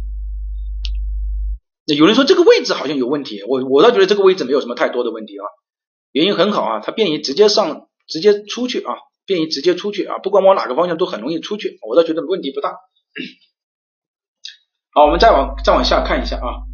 [1.86, 5.44] 那有人说这个位置好像有问题，我我倒觉得这个位置没有什么太多的问题啊。
[6.12, 8.94] 原因很好啊，它便于直接上，直接出去啊，
[9.28, 12.70] 便于直接出去啊，不管往哪个方向都很容易出去，我倒觉得问题不大。
[14.94, 16.64] 好，我们再往再往下看一下啊，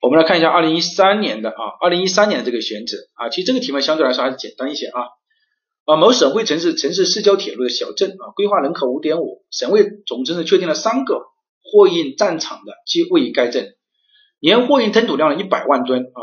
[0.00, 5.02] 我们来看一下二零一三年的啊，二零一三年的这个选址啊，其实这个题目相对来说还是简单一些啊
[5.84, 11.20] 啊，某省会城市城市市郊铁路的小镇啊，规划人口五点五，省会总城市确定了三个
[11.62, 13.76] 货运站场的即位于该镇，
[14.40, 16.20] 年货运吞吐量呢一百万吨啊。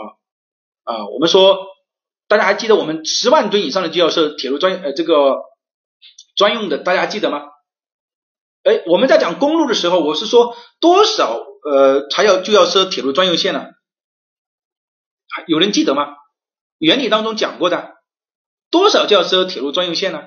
[0.86, 1.60] 啊，我们说，
[2.30, 5.42] 大家还记得我们十万吨以上的就要设铁路专呃这个
[6.36, 7.42] 专用的，大家还记得吗？
[8.62, 13.66] 哎，我们在讲公路的时候，我是说多少呃才要就要设铁路专用线呢？
[15.48, 16.06] 有人记得吗？
[16.78, 17.96] 原理当中讲过的，
[18.70, 20.20] 多少就要设铁路专用线呢？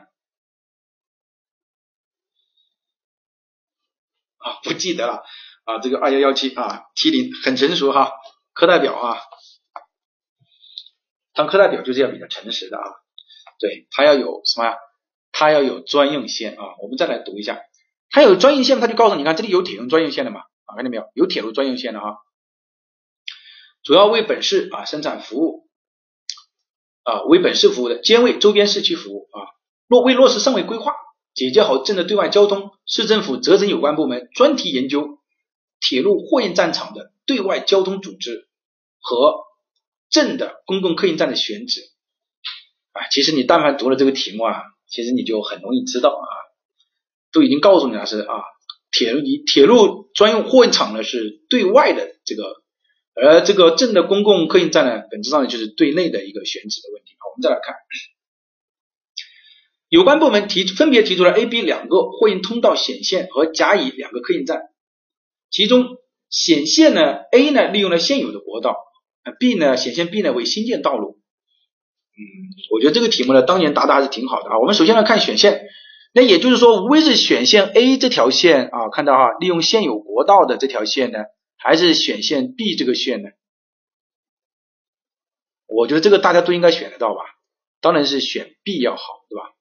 [4.39, 5.23] 啊，不记得了
[5.65, 8.11] 啊，这个二幺幺七啊，T 零很成熟哈，
[8.55, 9.21] 课代表啊。
[11.35, 12.85] 当课代表就是要比较诚实的啊，
[13.59, 14.77] 对他要有什么呀？
[15.33, 16.77] 他要有专用线啊。
[16.83, 17.59] 我们再来读一下，
[18.11, 21.05] 他有专用线，他就告诉你看，这里有铁路专用线的嘛啊，看见没有？
[21.15, 22.17] 有铁路专用线的啊，
[23.83, 25.69] 主要为本市啊生产服务
[27.05, 29.57] 啊，为本市服务的，兼为周边市区服务啊。
[29.89, 30.93] 落为落实上位规划，
[31.35, 35.19] 解决好镇的对外交通，市政府责成有关部门专题研究
[35.81, 38.49] 铁路货运站场的对外交通组织
[39.01, 39.45] 和。
[40.13, 41.81] 镇的公共客运站的选址
[42.93, 46.29] 啊，其实你但凡读了这个题目啊，其实你就很容易知道啊，
[47.33, 48.35] 都已经告诉你了是啊，
[48.91, 52.63] 铁路铁路专用货运场呢是对外的这个，
[53.15, 57.17] 而这个镇的公共客运站呢，本质上就是对内的一个选址的问题。
[57.19, 57.75] 好，我们再来看，
[59.89, 64.61] 有关部门提分别提出了 A、B 两个货运通道显线和甲、乙两个客运站，
[65.51, 65.97] 其中
[66.29, 67.01] 显线呢
[67.33, 68.77] A 呢利用了现有的国道。
[69.39, 71.21] B 呢，显线 B 呢为新建道路。
[72.15, 72.23] 嗯，
[72.71, 74.59] 我觉得这个题目呢，当年答的还是挺好的啊。
[74.59, 75.63] 我们首先来看选线，
[76.13, 81.21] 那也就是说，无非是选线 A 这条线啊，看到哈，利用现有国道的这条线呢，
[81.57, 83.31] 还是选线 B 这个线呢？
[85.67, 87.21] 我觉得这个大家都应该选得到吧？
[87.81, 89.55] 当然是选 B 要好，对吧？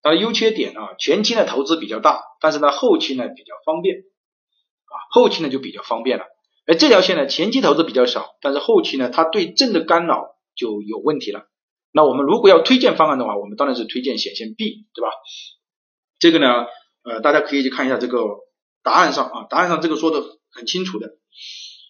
[0.00, 6.24] 它的优缺点啊，前期呢投资比较大，但是呢后期呢比较方便啊，后期呢就比较方便了。
[6.68, 11.48] 而这条线呢，前期投资比较少，但是后期呢，它对正的干扰就有问题了。
[11.92, 15.08] 那我们如果要推荐方案的话，我们当然是推荐显线 B，对吧？
[16.18, 16.66] 这个呢，
[17.04, 18.18] 呃，大家可以去看一下这个
[18.82, 21.08] 答案上啊，答案上这个说的很清楚的。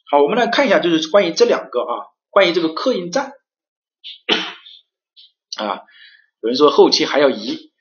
[0.09, 3.33] 好，我们来看一下，就是关于这两个啊，关于这个客运站
[5.57, 5.83] 啊，
[6.41, 7.73] 有人说后期还要移，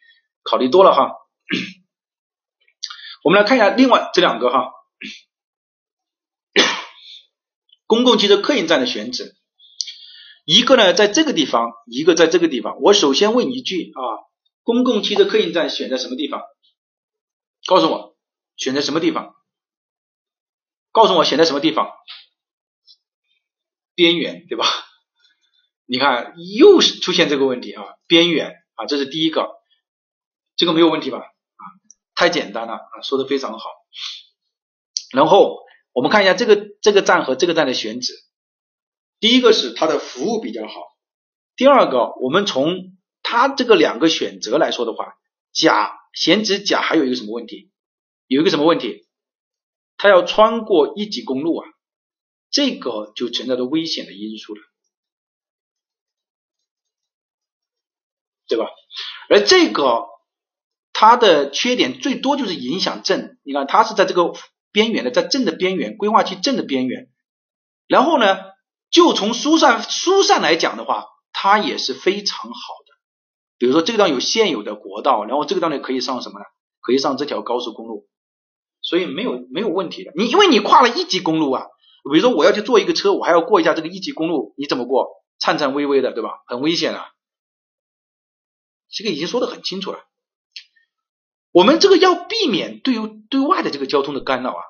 [0.41, 1.14] 考虑多了哈。
[3.24, 4.72] 我们来看一下另外这两个哈，
[7.88, 9.36] 公共汽车客运站的选址，
[10.46, 12.78] 一个呢在这个地方，一个在这个地方。
[12.82, 14.00] 我首先问一句啊，
[14.64, 16.44] 公共汽车客运站选在什么地方？
[17.66, 18.18] 告诉我
[18.56, 19.34] 选在什么地方？
[20.92, 21.92] 告诉我选在什么地方？
[23.96, 24.66] 边缘对吧？
[25.86, 29.48] 你看又是出现这个问题啊，边缘啊，这是第一个，
[30.58, 31.20] 这个没有问题吧？
[31.20, 31.64] 啊，
[32.16, 33.70] 太简单了啊，说的非常好。
[35.14, 35.62] 然后
[35.98, 38.14] 我们看一下这个这个站和这个站的选址，
[39.20, 40.74] 第一个是它的服务比较好，
[41.56, 45.18] 第二个我们从它这个两个选择来说的话，
[45.52, 47.72] 甲选址甲还有一个什么问题？
[48.28, 49.08] 有一个什么问题？
[49.98, 51.68] 它要穿过一级公路啊，
[52.52, 54.62] 这个就存在着危险的因素了。
[58.48, 58.68] 对吧？
[59.30, 60.06] 而这个
[60.93, 64.36] 它的缺点最多就是影响正，你看它是在这个
[64.72, 67.09] 边缘的，在镇的边缘，规划区镇的边缘。
[67.88, 68.38] 然后呢，
[68.89, 72.93] 就从疏散疏散来讲的话，它也是非常好的。
[73.57, 76.45] 比如说这个地方有现有的国道，然后这个地方可以上什么呢？
[76.82, 78.07] 可以上这条高速公路，
[78.82, 80.11] 所以没有没有问题的。
[80.15, 81.65] 你因为你跨了一级公路啊，
[82.11, 85.07] 比如说我要去坐一个车，我还要过一下这个一级公路，你怎么过？
[85.39, 86.43] 颤颤巍巍的，对吧？
[86.47, 87.11] 很危险啊。
[88.89, 89.99] 这个已经说的很清楚了，
[91.58, 92.93] 我们这个要避免对
[93.32, 94.62] 对外的这个交通的干扰啊，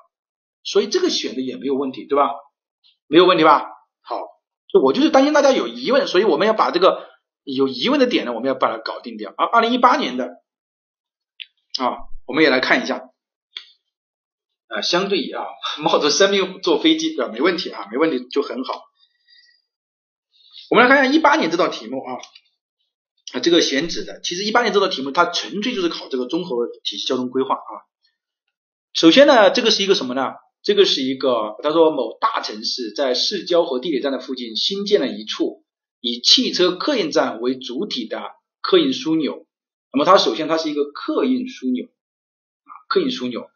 [0.64, 2.30] 所以这个选的也没有问题，对吧？
[3.06, 3.66] 没有问题吧？
[4.00, 4.22] 好，
[4.82, 7.06] 我就是担心大家有疑问，所以我们要把这个
[7.44, 9.34] 有疑问的点呢，我们要把它搞定掉。
[9.36, 10.24] 啊，二零一八年的
[11.78, 13.10] 啊，我们也来看一下
[14.68, 15.44] 啊，相对啊，
[15.84, 17.30] 冒着生命坐飞机对吧？
[17.30, 18.84] 没问题啊，没问题就很好。
[20.70, 22.16] 我们来看一下一八年这道题目啊。
[23.32, 27.72] 啊，这个选址的，其实一八年这道题目它纯粹就是考这个综合体系交通规划啊。
[28.94, 30.32] 首先呢，这个是一个什么呢？
[30.62, 35.62] 这个是一个他说某大城市在市郊和地铁站的附近新建了一处
[36.00, 38.22] 以汽车客运站为主体的
[38.60, 39.46] 客运枢纽。
[39.92, 43.46] 那么它首先它是一个客运枢纽啊，客运枢纽。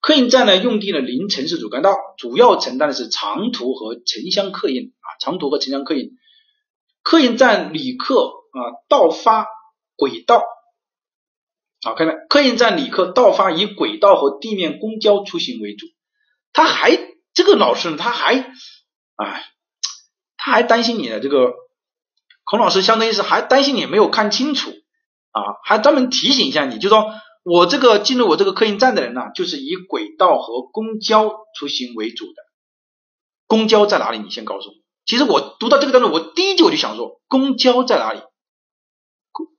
[0.00, 6.12] 客运站呢用地呢临城市主干道，主要承担的是长途和城乡客运啊，长途和城乡客运。
[7.02, 8.37] 客运站旅客。
[8.52, 9.46] 啊，到发
[9.96, 10.42] 轨道，
[11.82, 15.86] 好，看到客运站旅客到发以轨道和地面公交出行为主。
[16.52, 16.98] 他还
[17.34, 18.34] 这个老师呢，他还
[19.16, 19.44] 哎，
[20.36, 21.52] 他还担心你的这个
[22.44, 24.70] 孔老师，相当于是还担心你没有看清楚
[25.30, 27.12] 啊，还专门提醒一下你，就说
[27.44, 32.32] 我这个进入我这个客运站的人呢，就是以轨道和公交出行为主的。
[33.46, 34.18] 公交在哪里？
[34.18, 34.74] 你先告诉我。
[35.06, 38.20] 其实我读到这个当中，我第一句我就想说，公交在哪里？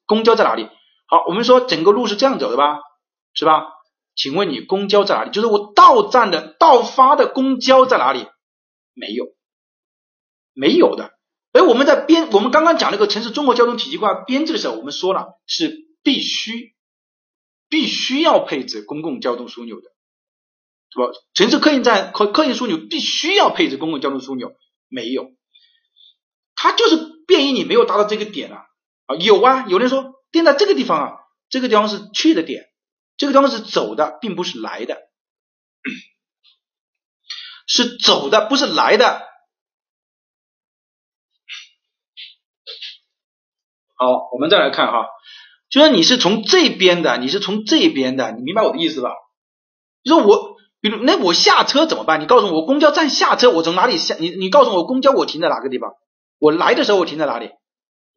[0.10, 0.68] 公交在哪里？
[1.06, 2.80] 好，我们说整个路是这样走的吧，
[3.34, 3.68] 是吧？
[4.16, 5.32] 请问你公交在哪里？
[5.32, 8.28] 就是我到站的到发的公交在哪里？
[8.96, 9.28] 没有，
[10.54, 11.12] 没有的。
[11.54, 16.74] 而我们在编，我们刚刚讲那个城市综合交通体系规划编制的时候，我们说了是必须
[17.70, 19.90] 必须要配置公共交通枢纽的，
[20.92, 21.06] 是吧？
[21.34, 24.54] 城市客运站和客运枢纽必须要配置公共交通枢纽，
[24.90, 25.32] 没有，
[26.56, 28.66] 它就是便于你没有达到这个点啊。
[29.10, 31.14] 啊，有啊，有人说定在这个地方啊，
[31.50, 32.70] 这个地方是去的点，
[33.18, 35.00] 这个地方是走的，并不是来的，
[37.66, 39.28] 是走的，不是来的。
[43.96, 45.08] 好，我们再来看哈，
[45.72, 49.10] 就说你是从这边的，你是从这边的，你明白我的意思吧？
[50.04, 52.22] 就说我，比如那我下车怎么办？
[52.22, 54.14] 你告诉我，我公交站下车，我从哪里下？
[54.20, 55.96] 你你告诉我，公交我停在哪个地方？
[56.38, 57.50] 我来的时候我停在哪里？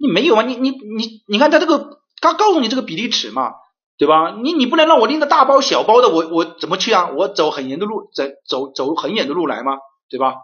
[0.02, 0.42] 你没有啊？
[0.42, 3.52] 你你你你看他这个，他告诉你这个比例尺嘛，
[3.96, 4.32] 对吧？
[4.42, 7.10] 你你不能让我拎着大包小包的，我我怎么去啊？
[7.12, 9.78] 我走很远的路，走走走很远的路来吗？
[10.08, 10.34] 对吧？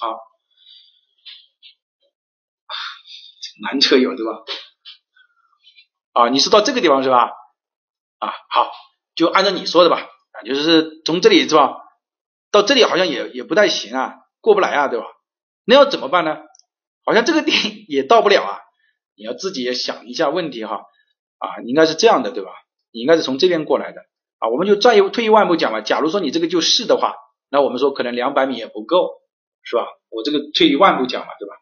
[0.00, 0.06] 啊，
[3.62, 4.32] 男车友对吧？
[6.14, 7.30] 啊，你是到这个地方是吧？
[8.20, 8.72] 啊，好，
[9.14, 11.76] 就按照你说的吧，啊，就是从这里是吧？
[12.50, 15.04] 到这里好像也也不太行啊，过不来啊，对吧？
[15.66, 16.38] 那要怎么办呢？
[17.04, 17.56] 好像这个点
[17.88, 18.58] 也到不了啊！
[19.16, 20.82] 你要自己也想一下问题哈
[21.38, 22.50] 啊，应该是这样的对吧？
[22.92, 24.00] 你应该是从这边过来的
[24.38, 24.48] 啊。
[24.48, 27.14] 我们就再退一万步讲吧，假如说你这个就是的话
[27.50, 29.10] 那我们说可能两百米也不够，
[29.62, 29.86] 是吧？
[30.10, 31.54] 我这个退一万步讲嘛，对吧？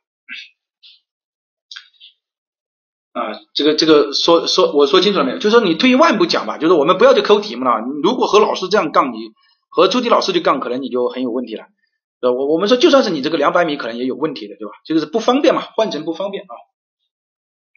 [3.13, 5.39] 啊，这个这个说说我说清楚了没有？
[5.39, 7.81] 就是说你退一万步讲吧，就是我们不要去抠题目了。
[8.03, 9.19] 如果和老师这样杠，你
[9.69, 11.67] 和出题老师去杠，可能你就很有问题了。
[12.23, 14.73] 呃，我我们说就算是你这个两百米，可能也有问题的，对吧？
[14.87, 16.55] 这个是不方便嘛，换乘不方便啊。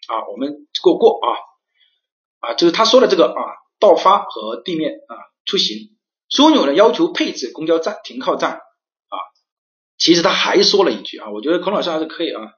[0.07, 1.27] 啊，我们过过啊
[2.39, 3.41] 啊，就是他说的这个啊，
[3.79, 5.97] 到发和地面啊出行，
[6.29, 9.17] 枢纽呢要求配置公交站停靠站啊。
[9.97, 12.53] 其实他还说了一句啊，我觉得孔老师还是可以啊，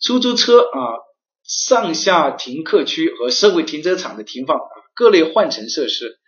[0.00, 1.04] 出租车啊。
[1.46, 6.18] 上下停客区和社会停车场的停放啊，各类换乘设施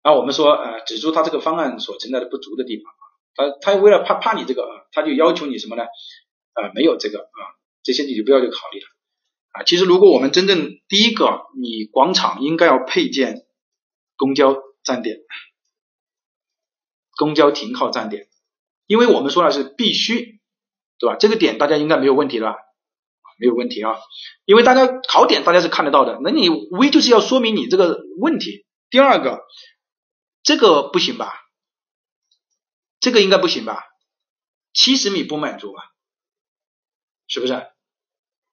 [0.00, 2.90] 啊，我们说呃，指出他这个方案所存在的不足的地方，
[3.38, 5.84] 他他为了怕怕你这个啊，他就要求你什么呢？
[5.84, 7.40] 啊，没有这个啊，
[7.84, 8.86] 这些你就不要去考虑了
[9.52, 9.62] 啊。
[9.62, 13.46] 其实如果我们真正第一个，你广场应该要配建
[14.16, 15.18] 公交站点、
[17.16, 18.26] 公交停靠站点，
[18.86, 20.40] 因为我们说的是必须，
[20.98, 21.16] 对吧？
[21.16, 22.56] 这个点大家应该没有问题了？
[23.40, 23.96] 没有问题啊，
[24.46, 28.66] 因为大家考点大家是看得到的，那你无非就是要说明你这个问题。
[28.90, 29.44] 第二个，
[30.42, 31.32] 这个不行吧？
[33.00, 33.82] 这个应该不行吧？
[34.72, 35.82] 七十米不满足吧？
[37.26, 37.66] 是不是？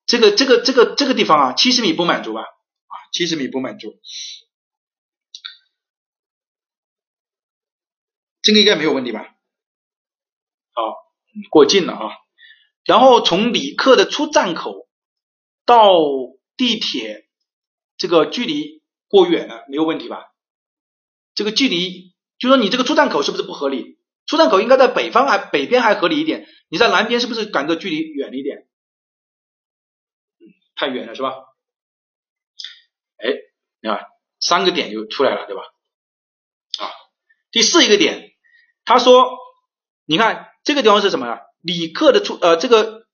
[0.06, 2.42] 这个这个这个这个地方啊，七十米不满足吧？
[2.42, 4.00] 啊，七十米不满足，
[8.42, 9.36] 这个应该没有问题吧？
[10.74, 10.94] 好，
[11.50, 12.12] 过近了啊。
[12.84, 14.88] 然后从李克的出站口
[15.66, 15.90] 到
[16.56, 17.28] 地铁，
[17.98, 20.32] 这个距离过远了，没有问题吧？
[21.34, 23.98] 这个距离，就说你这个出站口是不是不合理？
[24.26, 28.68] 出站口应该在北方还北边还合理一点，你在南边是不是感觉距离远了一点？
[30.76, 31.34] 太远了是吧？
[33.18, 33.30] 哎，
[33.82, 34.06] 你看
[34.40, 35.62] 三个点就出来了，对吧？
[36.80, 36.92] 啊，
[37.52, 38.32] 第四一个点，
[38.84, 39.38] 他说，
[40.06, 41.28] 你看这个地方是什么？
[41.28, 41.40] 呢？
[41.62, 43.08] 旅客的出呃这个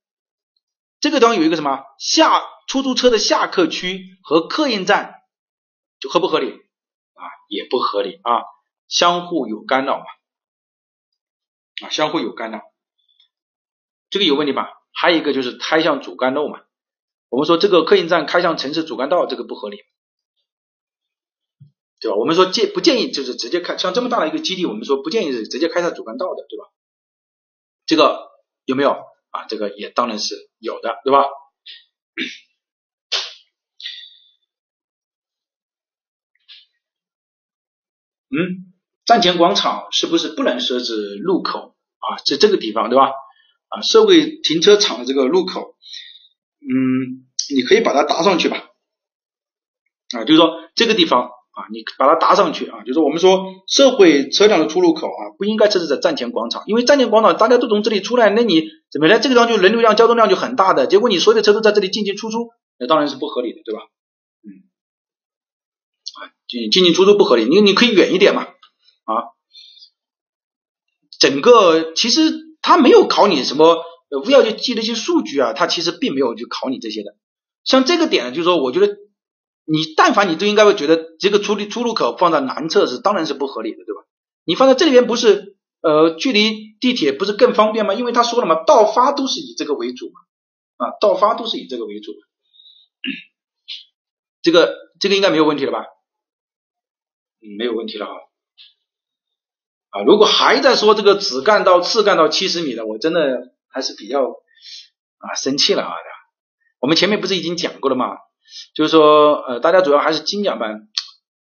[0.99, 5.21] 这个地方有一个什么下出租车的下客区和客运站，
[5.99, 7.23] 就合不合理啊？
[7.47, 8.43] 也不合理啊，
[8.87, 10.05] 相互有干扰嘛
[11.81, 12.61] 啊，相互有干扰，
[14.09, 14.69] 这个有问题吧？
[14.93, 16.61] 还有一个就是开向主干路嘛，
[17.29, 19.83] 我们说这个客运站开向城市主干道，这个不合理，
[21.99, 22.17] 对吧？
[22.17, 26.65] 我们说建不建议就是直接开，像这么大的一个基地，我们说不建议是直接开在主干道的，对吧？
[27.85, 28.31] 这个。
[28.65, 28.91] 有没有
[29.31, 29.45] 啊？
[29.49, 31.25] 这个也当然是有的，对吧？
[38.29, 38.70] 嗯，
[39.11, 42.15] 站前广场是不是不能设置路口啊？
[42.25, 43.11] 在这个地方，对吧？
[43.67, 45.75] 啊，社会停车场的这个路口，
[46.61, 48.69] 嗯，你可以把它搭上去吧？
[50.15, 51.29] 啊，就是说这个地方。
[51.53, 59.19] 啊，你把它搭上去啊，就是我们说社会车辆的出入口啊，不应该设置在站前广场，因为站前广场大家都从这里出来，那你怎么呢？
[59.19, 63.81] 这个地方就人流量、交通量就很大的，结果你所有的车都在这里进进出出，那当然是不合理的，对吧？
[64.47, 64.63] 嗯，
[66.23, 68.47] 啊，进进进出出不合理，你你可以远一点嘛，
[69.13, 69.23] 啊，
[71.19, 73.83] 整个其实他没有考你什么
[74.25, 77.15] 无要去记那些数据啊，他其实并没有去考你这些的，
[77.63, 78.97] 像这个点呢，就是说我觉得。
[79.63, 84.01] 你但凡你都应该会觉得这个出出入口放在南侧是当然是不合理的，对吧？
[84.43, 87.93] 你放在这里边不是呃距离地铁不是更方便吗？
[87.93, 92.11] 因为他说了嘛，到发都是以这个为主嘛，啊，到发都是以这个为主，
[94.41, 95.85] 这个这个应该没有问题了吧？
[97.41, 98.13] 嗯，没有问题了哈。
[99.91, 105.93] 啊，如果还在说这个只干到次干到七十米的，我真的还是比较啊生气了啊！
[106.79, 108.07] 我们前面不是已经讲过了吗？
[108.73, 110.87] 就是说，呃，大家主要还是精讲班。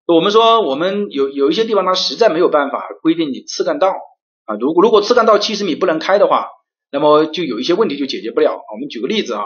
[0.07, 3.93] 我们说，我们有有一些地方，它实在没有办法规定你次干道
[4.47, 4.57] 啊。
[4.59, 6.49] 如果如果次干道七十米不能开的话，
[6.91, 8.53] 那么就有一些问题就解决不了。
[8.53, 9.45] 我们举个例子啊，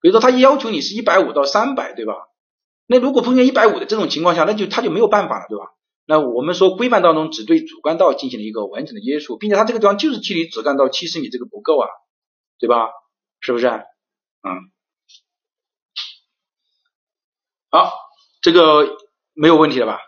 [0.00, 2.14] 比如说他要求你是一百五到三百，对吧？
[2.86, 5.66] 那如果碰见一百五的这种情况下，那就他就没有办法了，对吧？
[6.10, 11.86] 那我们说规范当中只对主干道进行了一个完整的约束，并且它这个地方就是距离主干道七十米，这个不够啊，
[12.58, 12.88] 对吧？
[13.38, 13.68] 是不是？
[13.68, 14.72] 嗯。
[17.70, 17.92] 好，
[18.42, 18.96] 这个
[19.34, 20.00] 没有问题了吧？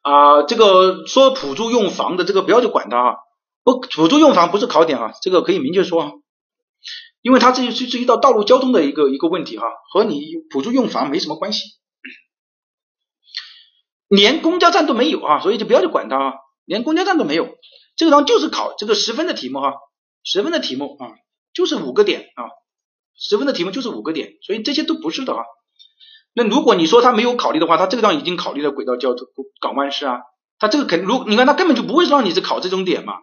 [0.00, 3.16] 啊，这个说辅助用房的这个不要去管它啊，
[3.62, 6.22] 不辅助用房不是考点啊，这个可以明确说，
[7.20, 11.60] 因为它这是是一道道路交通的一个一个问题哈，和你辅助用房没什么关系，
[14.14, 16.32] 连公交站都没有啊，所以就不要去管它啊，
[16.66, 17.48] 连公交站都没有，
[17.96, 19.72] 这个地方就是考这个十分的题目哈，
[20.22, 21.16] 十分的题目啊，
[21.54, 22.44] 就是五个点啊，
[23.16, 25.42] 十分的题目就是五个点，所以这些都不是的啊。
[26.34, 29.26] 那如果你说他没有考虑的话，他这个地方已经考虑了轨道交通、
[29.62, 30.18] 港湾式啊，
[30.58, 33.14] 他这个肯如你看他根本就不会让你去考这种点嘛，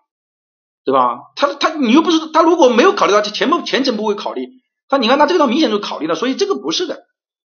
[0.85, 1.19] 对吧？
[1.35, 4.47] 他他你又不是他如果没有考虑到前部前程不会考虑，
[4.87, 7.03] 他你看他这个地方明显就考虑了，所以这个不是的，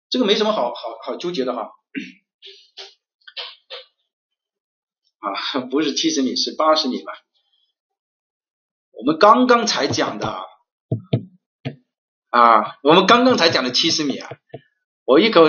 [0.08, 0.74] 这个没什么好好
[1.04, 1.70] 好纠结的哈。
[5.32, 7.12] 啊，不是七十米是八十米吧？
[8.92, 10.28] 我们刚刚才讲的
[12.28, 14.30] 啊，我们刚刚才讲的七十米啊，
[15.04, 15.44] 我一口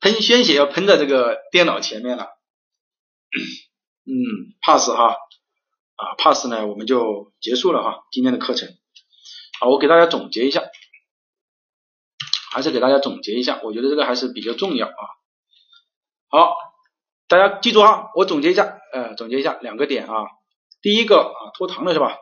[0.00, 2.24] 喷鲜血要喷在这个电脑前面了，
[4.04, 5.16] 嗯，pass 哈。
[6.00, 8.68] 啊，pass 呢，我们就结束了哈，今天的课程。
[9.58, 10.62] 好，我给大家总结一下，
[12.52, 14.94] 还是给大家总结一下，我觉得这个还是比较重要啊。
[16.28, 16.54] 好，
[17.28, 20.12] 大家记住啊，我总结一下，呃，总结一下两个点啊。
[20.82, 22.16] 第一个啊，拖堂了是吧？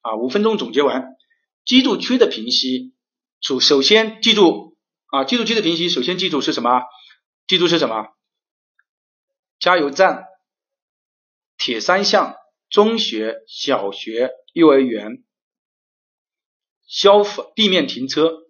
[0.00, 1.16] 啊，五分钟总结完，
[1.64, 2.94] 居住区的平息，
[3.40, 4.78] 首首先记住
[5.08, 6.82] 啊，居住区的平息，首先记住是什么？
[7.46, 8.06] 记住是什么？
[9.58, 10.24] 加油站，
[11.58, 12.36] 铁三项。
[12.68, 15.22] 中学、小学、幼儿园，
[16.84, 18.40] 消防地面停车，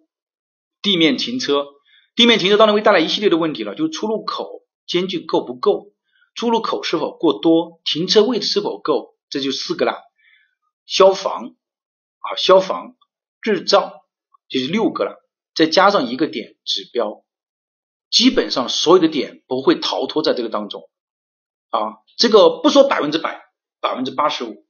[0.81, 1.67] 地面停车，
[2.15, 4.56] 地面停车当然会带来一系列的问题了，就是出入口
[4.87, 5.93] 间距够不够，
[6.33, 10.01] 出入口是否过多，停车位是否够，这就四个了。
[10.85, 11.55] 消防
[12.19, 12.95] 啊，消防
[13.41, 14.01] 日照
[14.47, 15.21] 就是六个了，
[15.53, 17.25] 再加上一个点指标，
[18.09, 20.89] 基本上所有的点不会逃脱在这个当中
[21.69, 23.45] 啊，这个不说百分之百。
[23.79, 24.65] 百分之八十五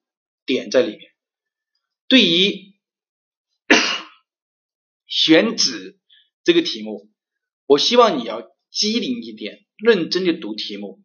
[0.46, 1.00] 点在里面。
[2.10, 2.76] 对于
[5.08, 5.98] 选址
[6.44, 7.10] 这个题目，
[7.66, 11.00] 我希望你要机灵一点，认真的读题目。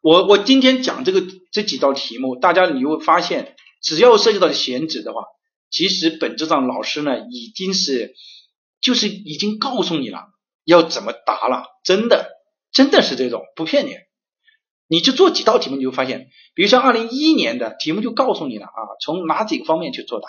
[0.00, 5.24] 我我今天讲这个这几道题目，大家你会发现，只要涉及到选址的话，
[5.70, 8.14] 其实本质上老师呢已经是
[8.80, 10.28] 就是已经告诉你了
[10.64, 12.30] 要怎么答了，真的
[12.72, 13.96] 真的是这种，不骗你。
[14.90, 20.28] 你去做几道题目，你就发现，比如像二零一一年的题目就告诉你了啊，从哪几个方面去作答。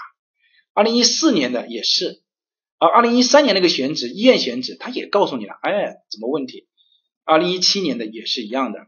[0.73, 2.23] 二零一四年的也是，
[2.77, 6.68] 啊二零一三年那个选址医院选址，他也告诉你了，哎，怎么问题？
[7.29, 8.79] 二零一七年的也是一样的。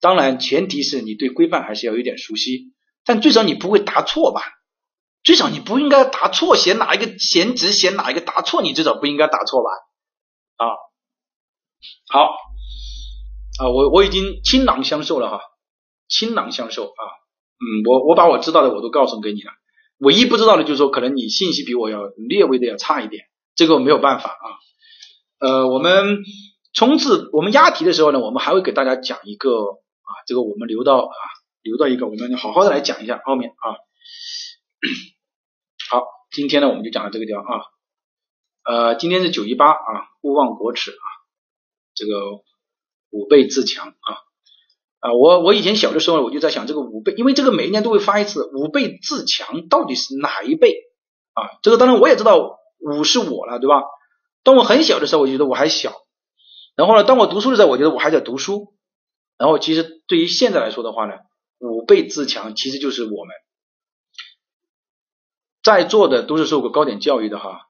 [0.00, 2.72] 当然，前提是你对规范还是要有点熟悉，
[3.04, 4.40] 但最少你不会答错吧？
[5.22, 9.70] 最少你不应该答错，写哪一个选址，写哪一个答错，你至少不应该答错吧？
[10.56, 10.66] 啊，
[12.08, 12.30] 好。
[13.58, 15.40] 啊，我我已经倾囊相授了哈，
[16.08, 17.02] 倾囊相授啊，
[17.60, 19.52] 嗯，我我把我知道的我都告诉给你了，
[19.98, 23.24] 唯一不知道的就是说可能你信息比我要略微的要差一点，
[23.54, 24.46] 这个没有办法啊，
[25.40, 26.24] 呃，我们
[26.72, 31.14] 冲刺我们押题的时候呢，我们还会给大家讲一个啊，这个我们留到啊
[31.62, 33.76] 留到一个，我们好好的来讲一下后面啊，
[35.90, 37.62] 好，今天呢我们就讲到这个地方啊，
[38.64, 41.04] 呃，今天是九一八啊，勿忘国耻啊，
[41.94, 42.12] 这个。
[43.12, 44.08] 五倍自强啊
[45.00, 45.12] 啊！
[45.14, 50.76] 我我以前小的时候我就在想这个五倍，因为这个每一年都会发一次五倍自强到底是哪一倍
[51.32, 51.58] 啊？
[51.60, 53.82] 这个当然我也知道五是我了，对吧？
[54.44, 55.92] 当我很小的时候，我觉得我还小，
[56.80, 58.74] 然后呢，当我读书的时候，我觉得我还在读书，
[59.36, 61.12] 然后其实对于现在来说的话呢，
[61.58, 63.36] 五倍自强其实就是我们。
[65.62, 67.68] 在座的都是受过高点教育的哈，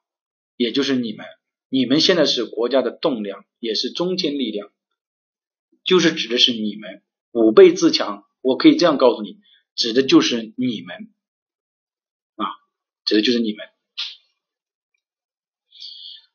[0.54, 1.26] 也就是你们，
[1.68, 4.70] 你们现在是国家的栋梁，也是中坚力量。
[5.82, 7.02] 就是指的是你们。
[7.32, 9.40] 五倍自强，我可以这样告诉你，
[9.74, 11.12] 指的就是你们。
[12.36, 12.46] 啊，
[13.04, 13.66] 指的就是你们。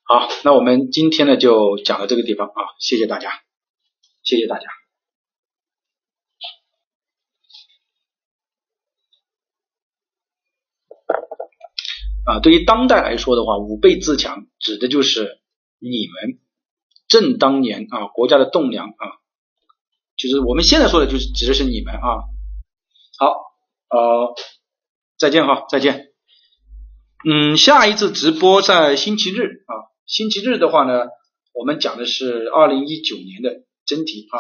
[0.08, 3.32] 好，那我们今天呢就讲到这个地方啊，谢谢大家，
[4.22, 4.68] 谢谢大家。
[12.24, 15.42] 啊，对于当代来说的话，五倍自强指的就是
[15.80, 16.40] 你们
[17.08, 19.18] 正当年啊国家的栋梁啊。
[20.16, 22.02] 就是我们现在说的，就是指的是你们啊。
[23.18, 23.28] 好，
[23.90, 24.36] 呃，
[25.18, 26.14] 再见哈，再见。
[27.28, 29.74] 嗯，下一次直播在星期日啊，
[30.06, 31.08] 星期日的话呢，
[31.54, 34.40] 我们讲的是二零一九年的真题啊。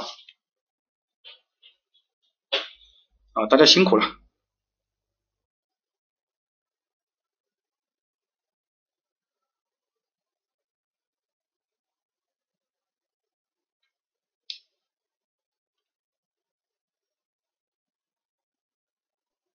[3.33, 4.24] 啊，大家辛苦了。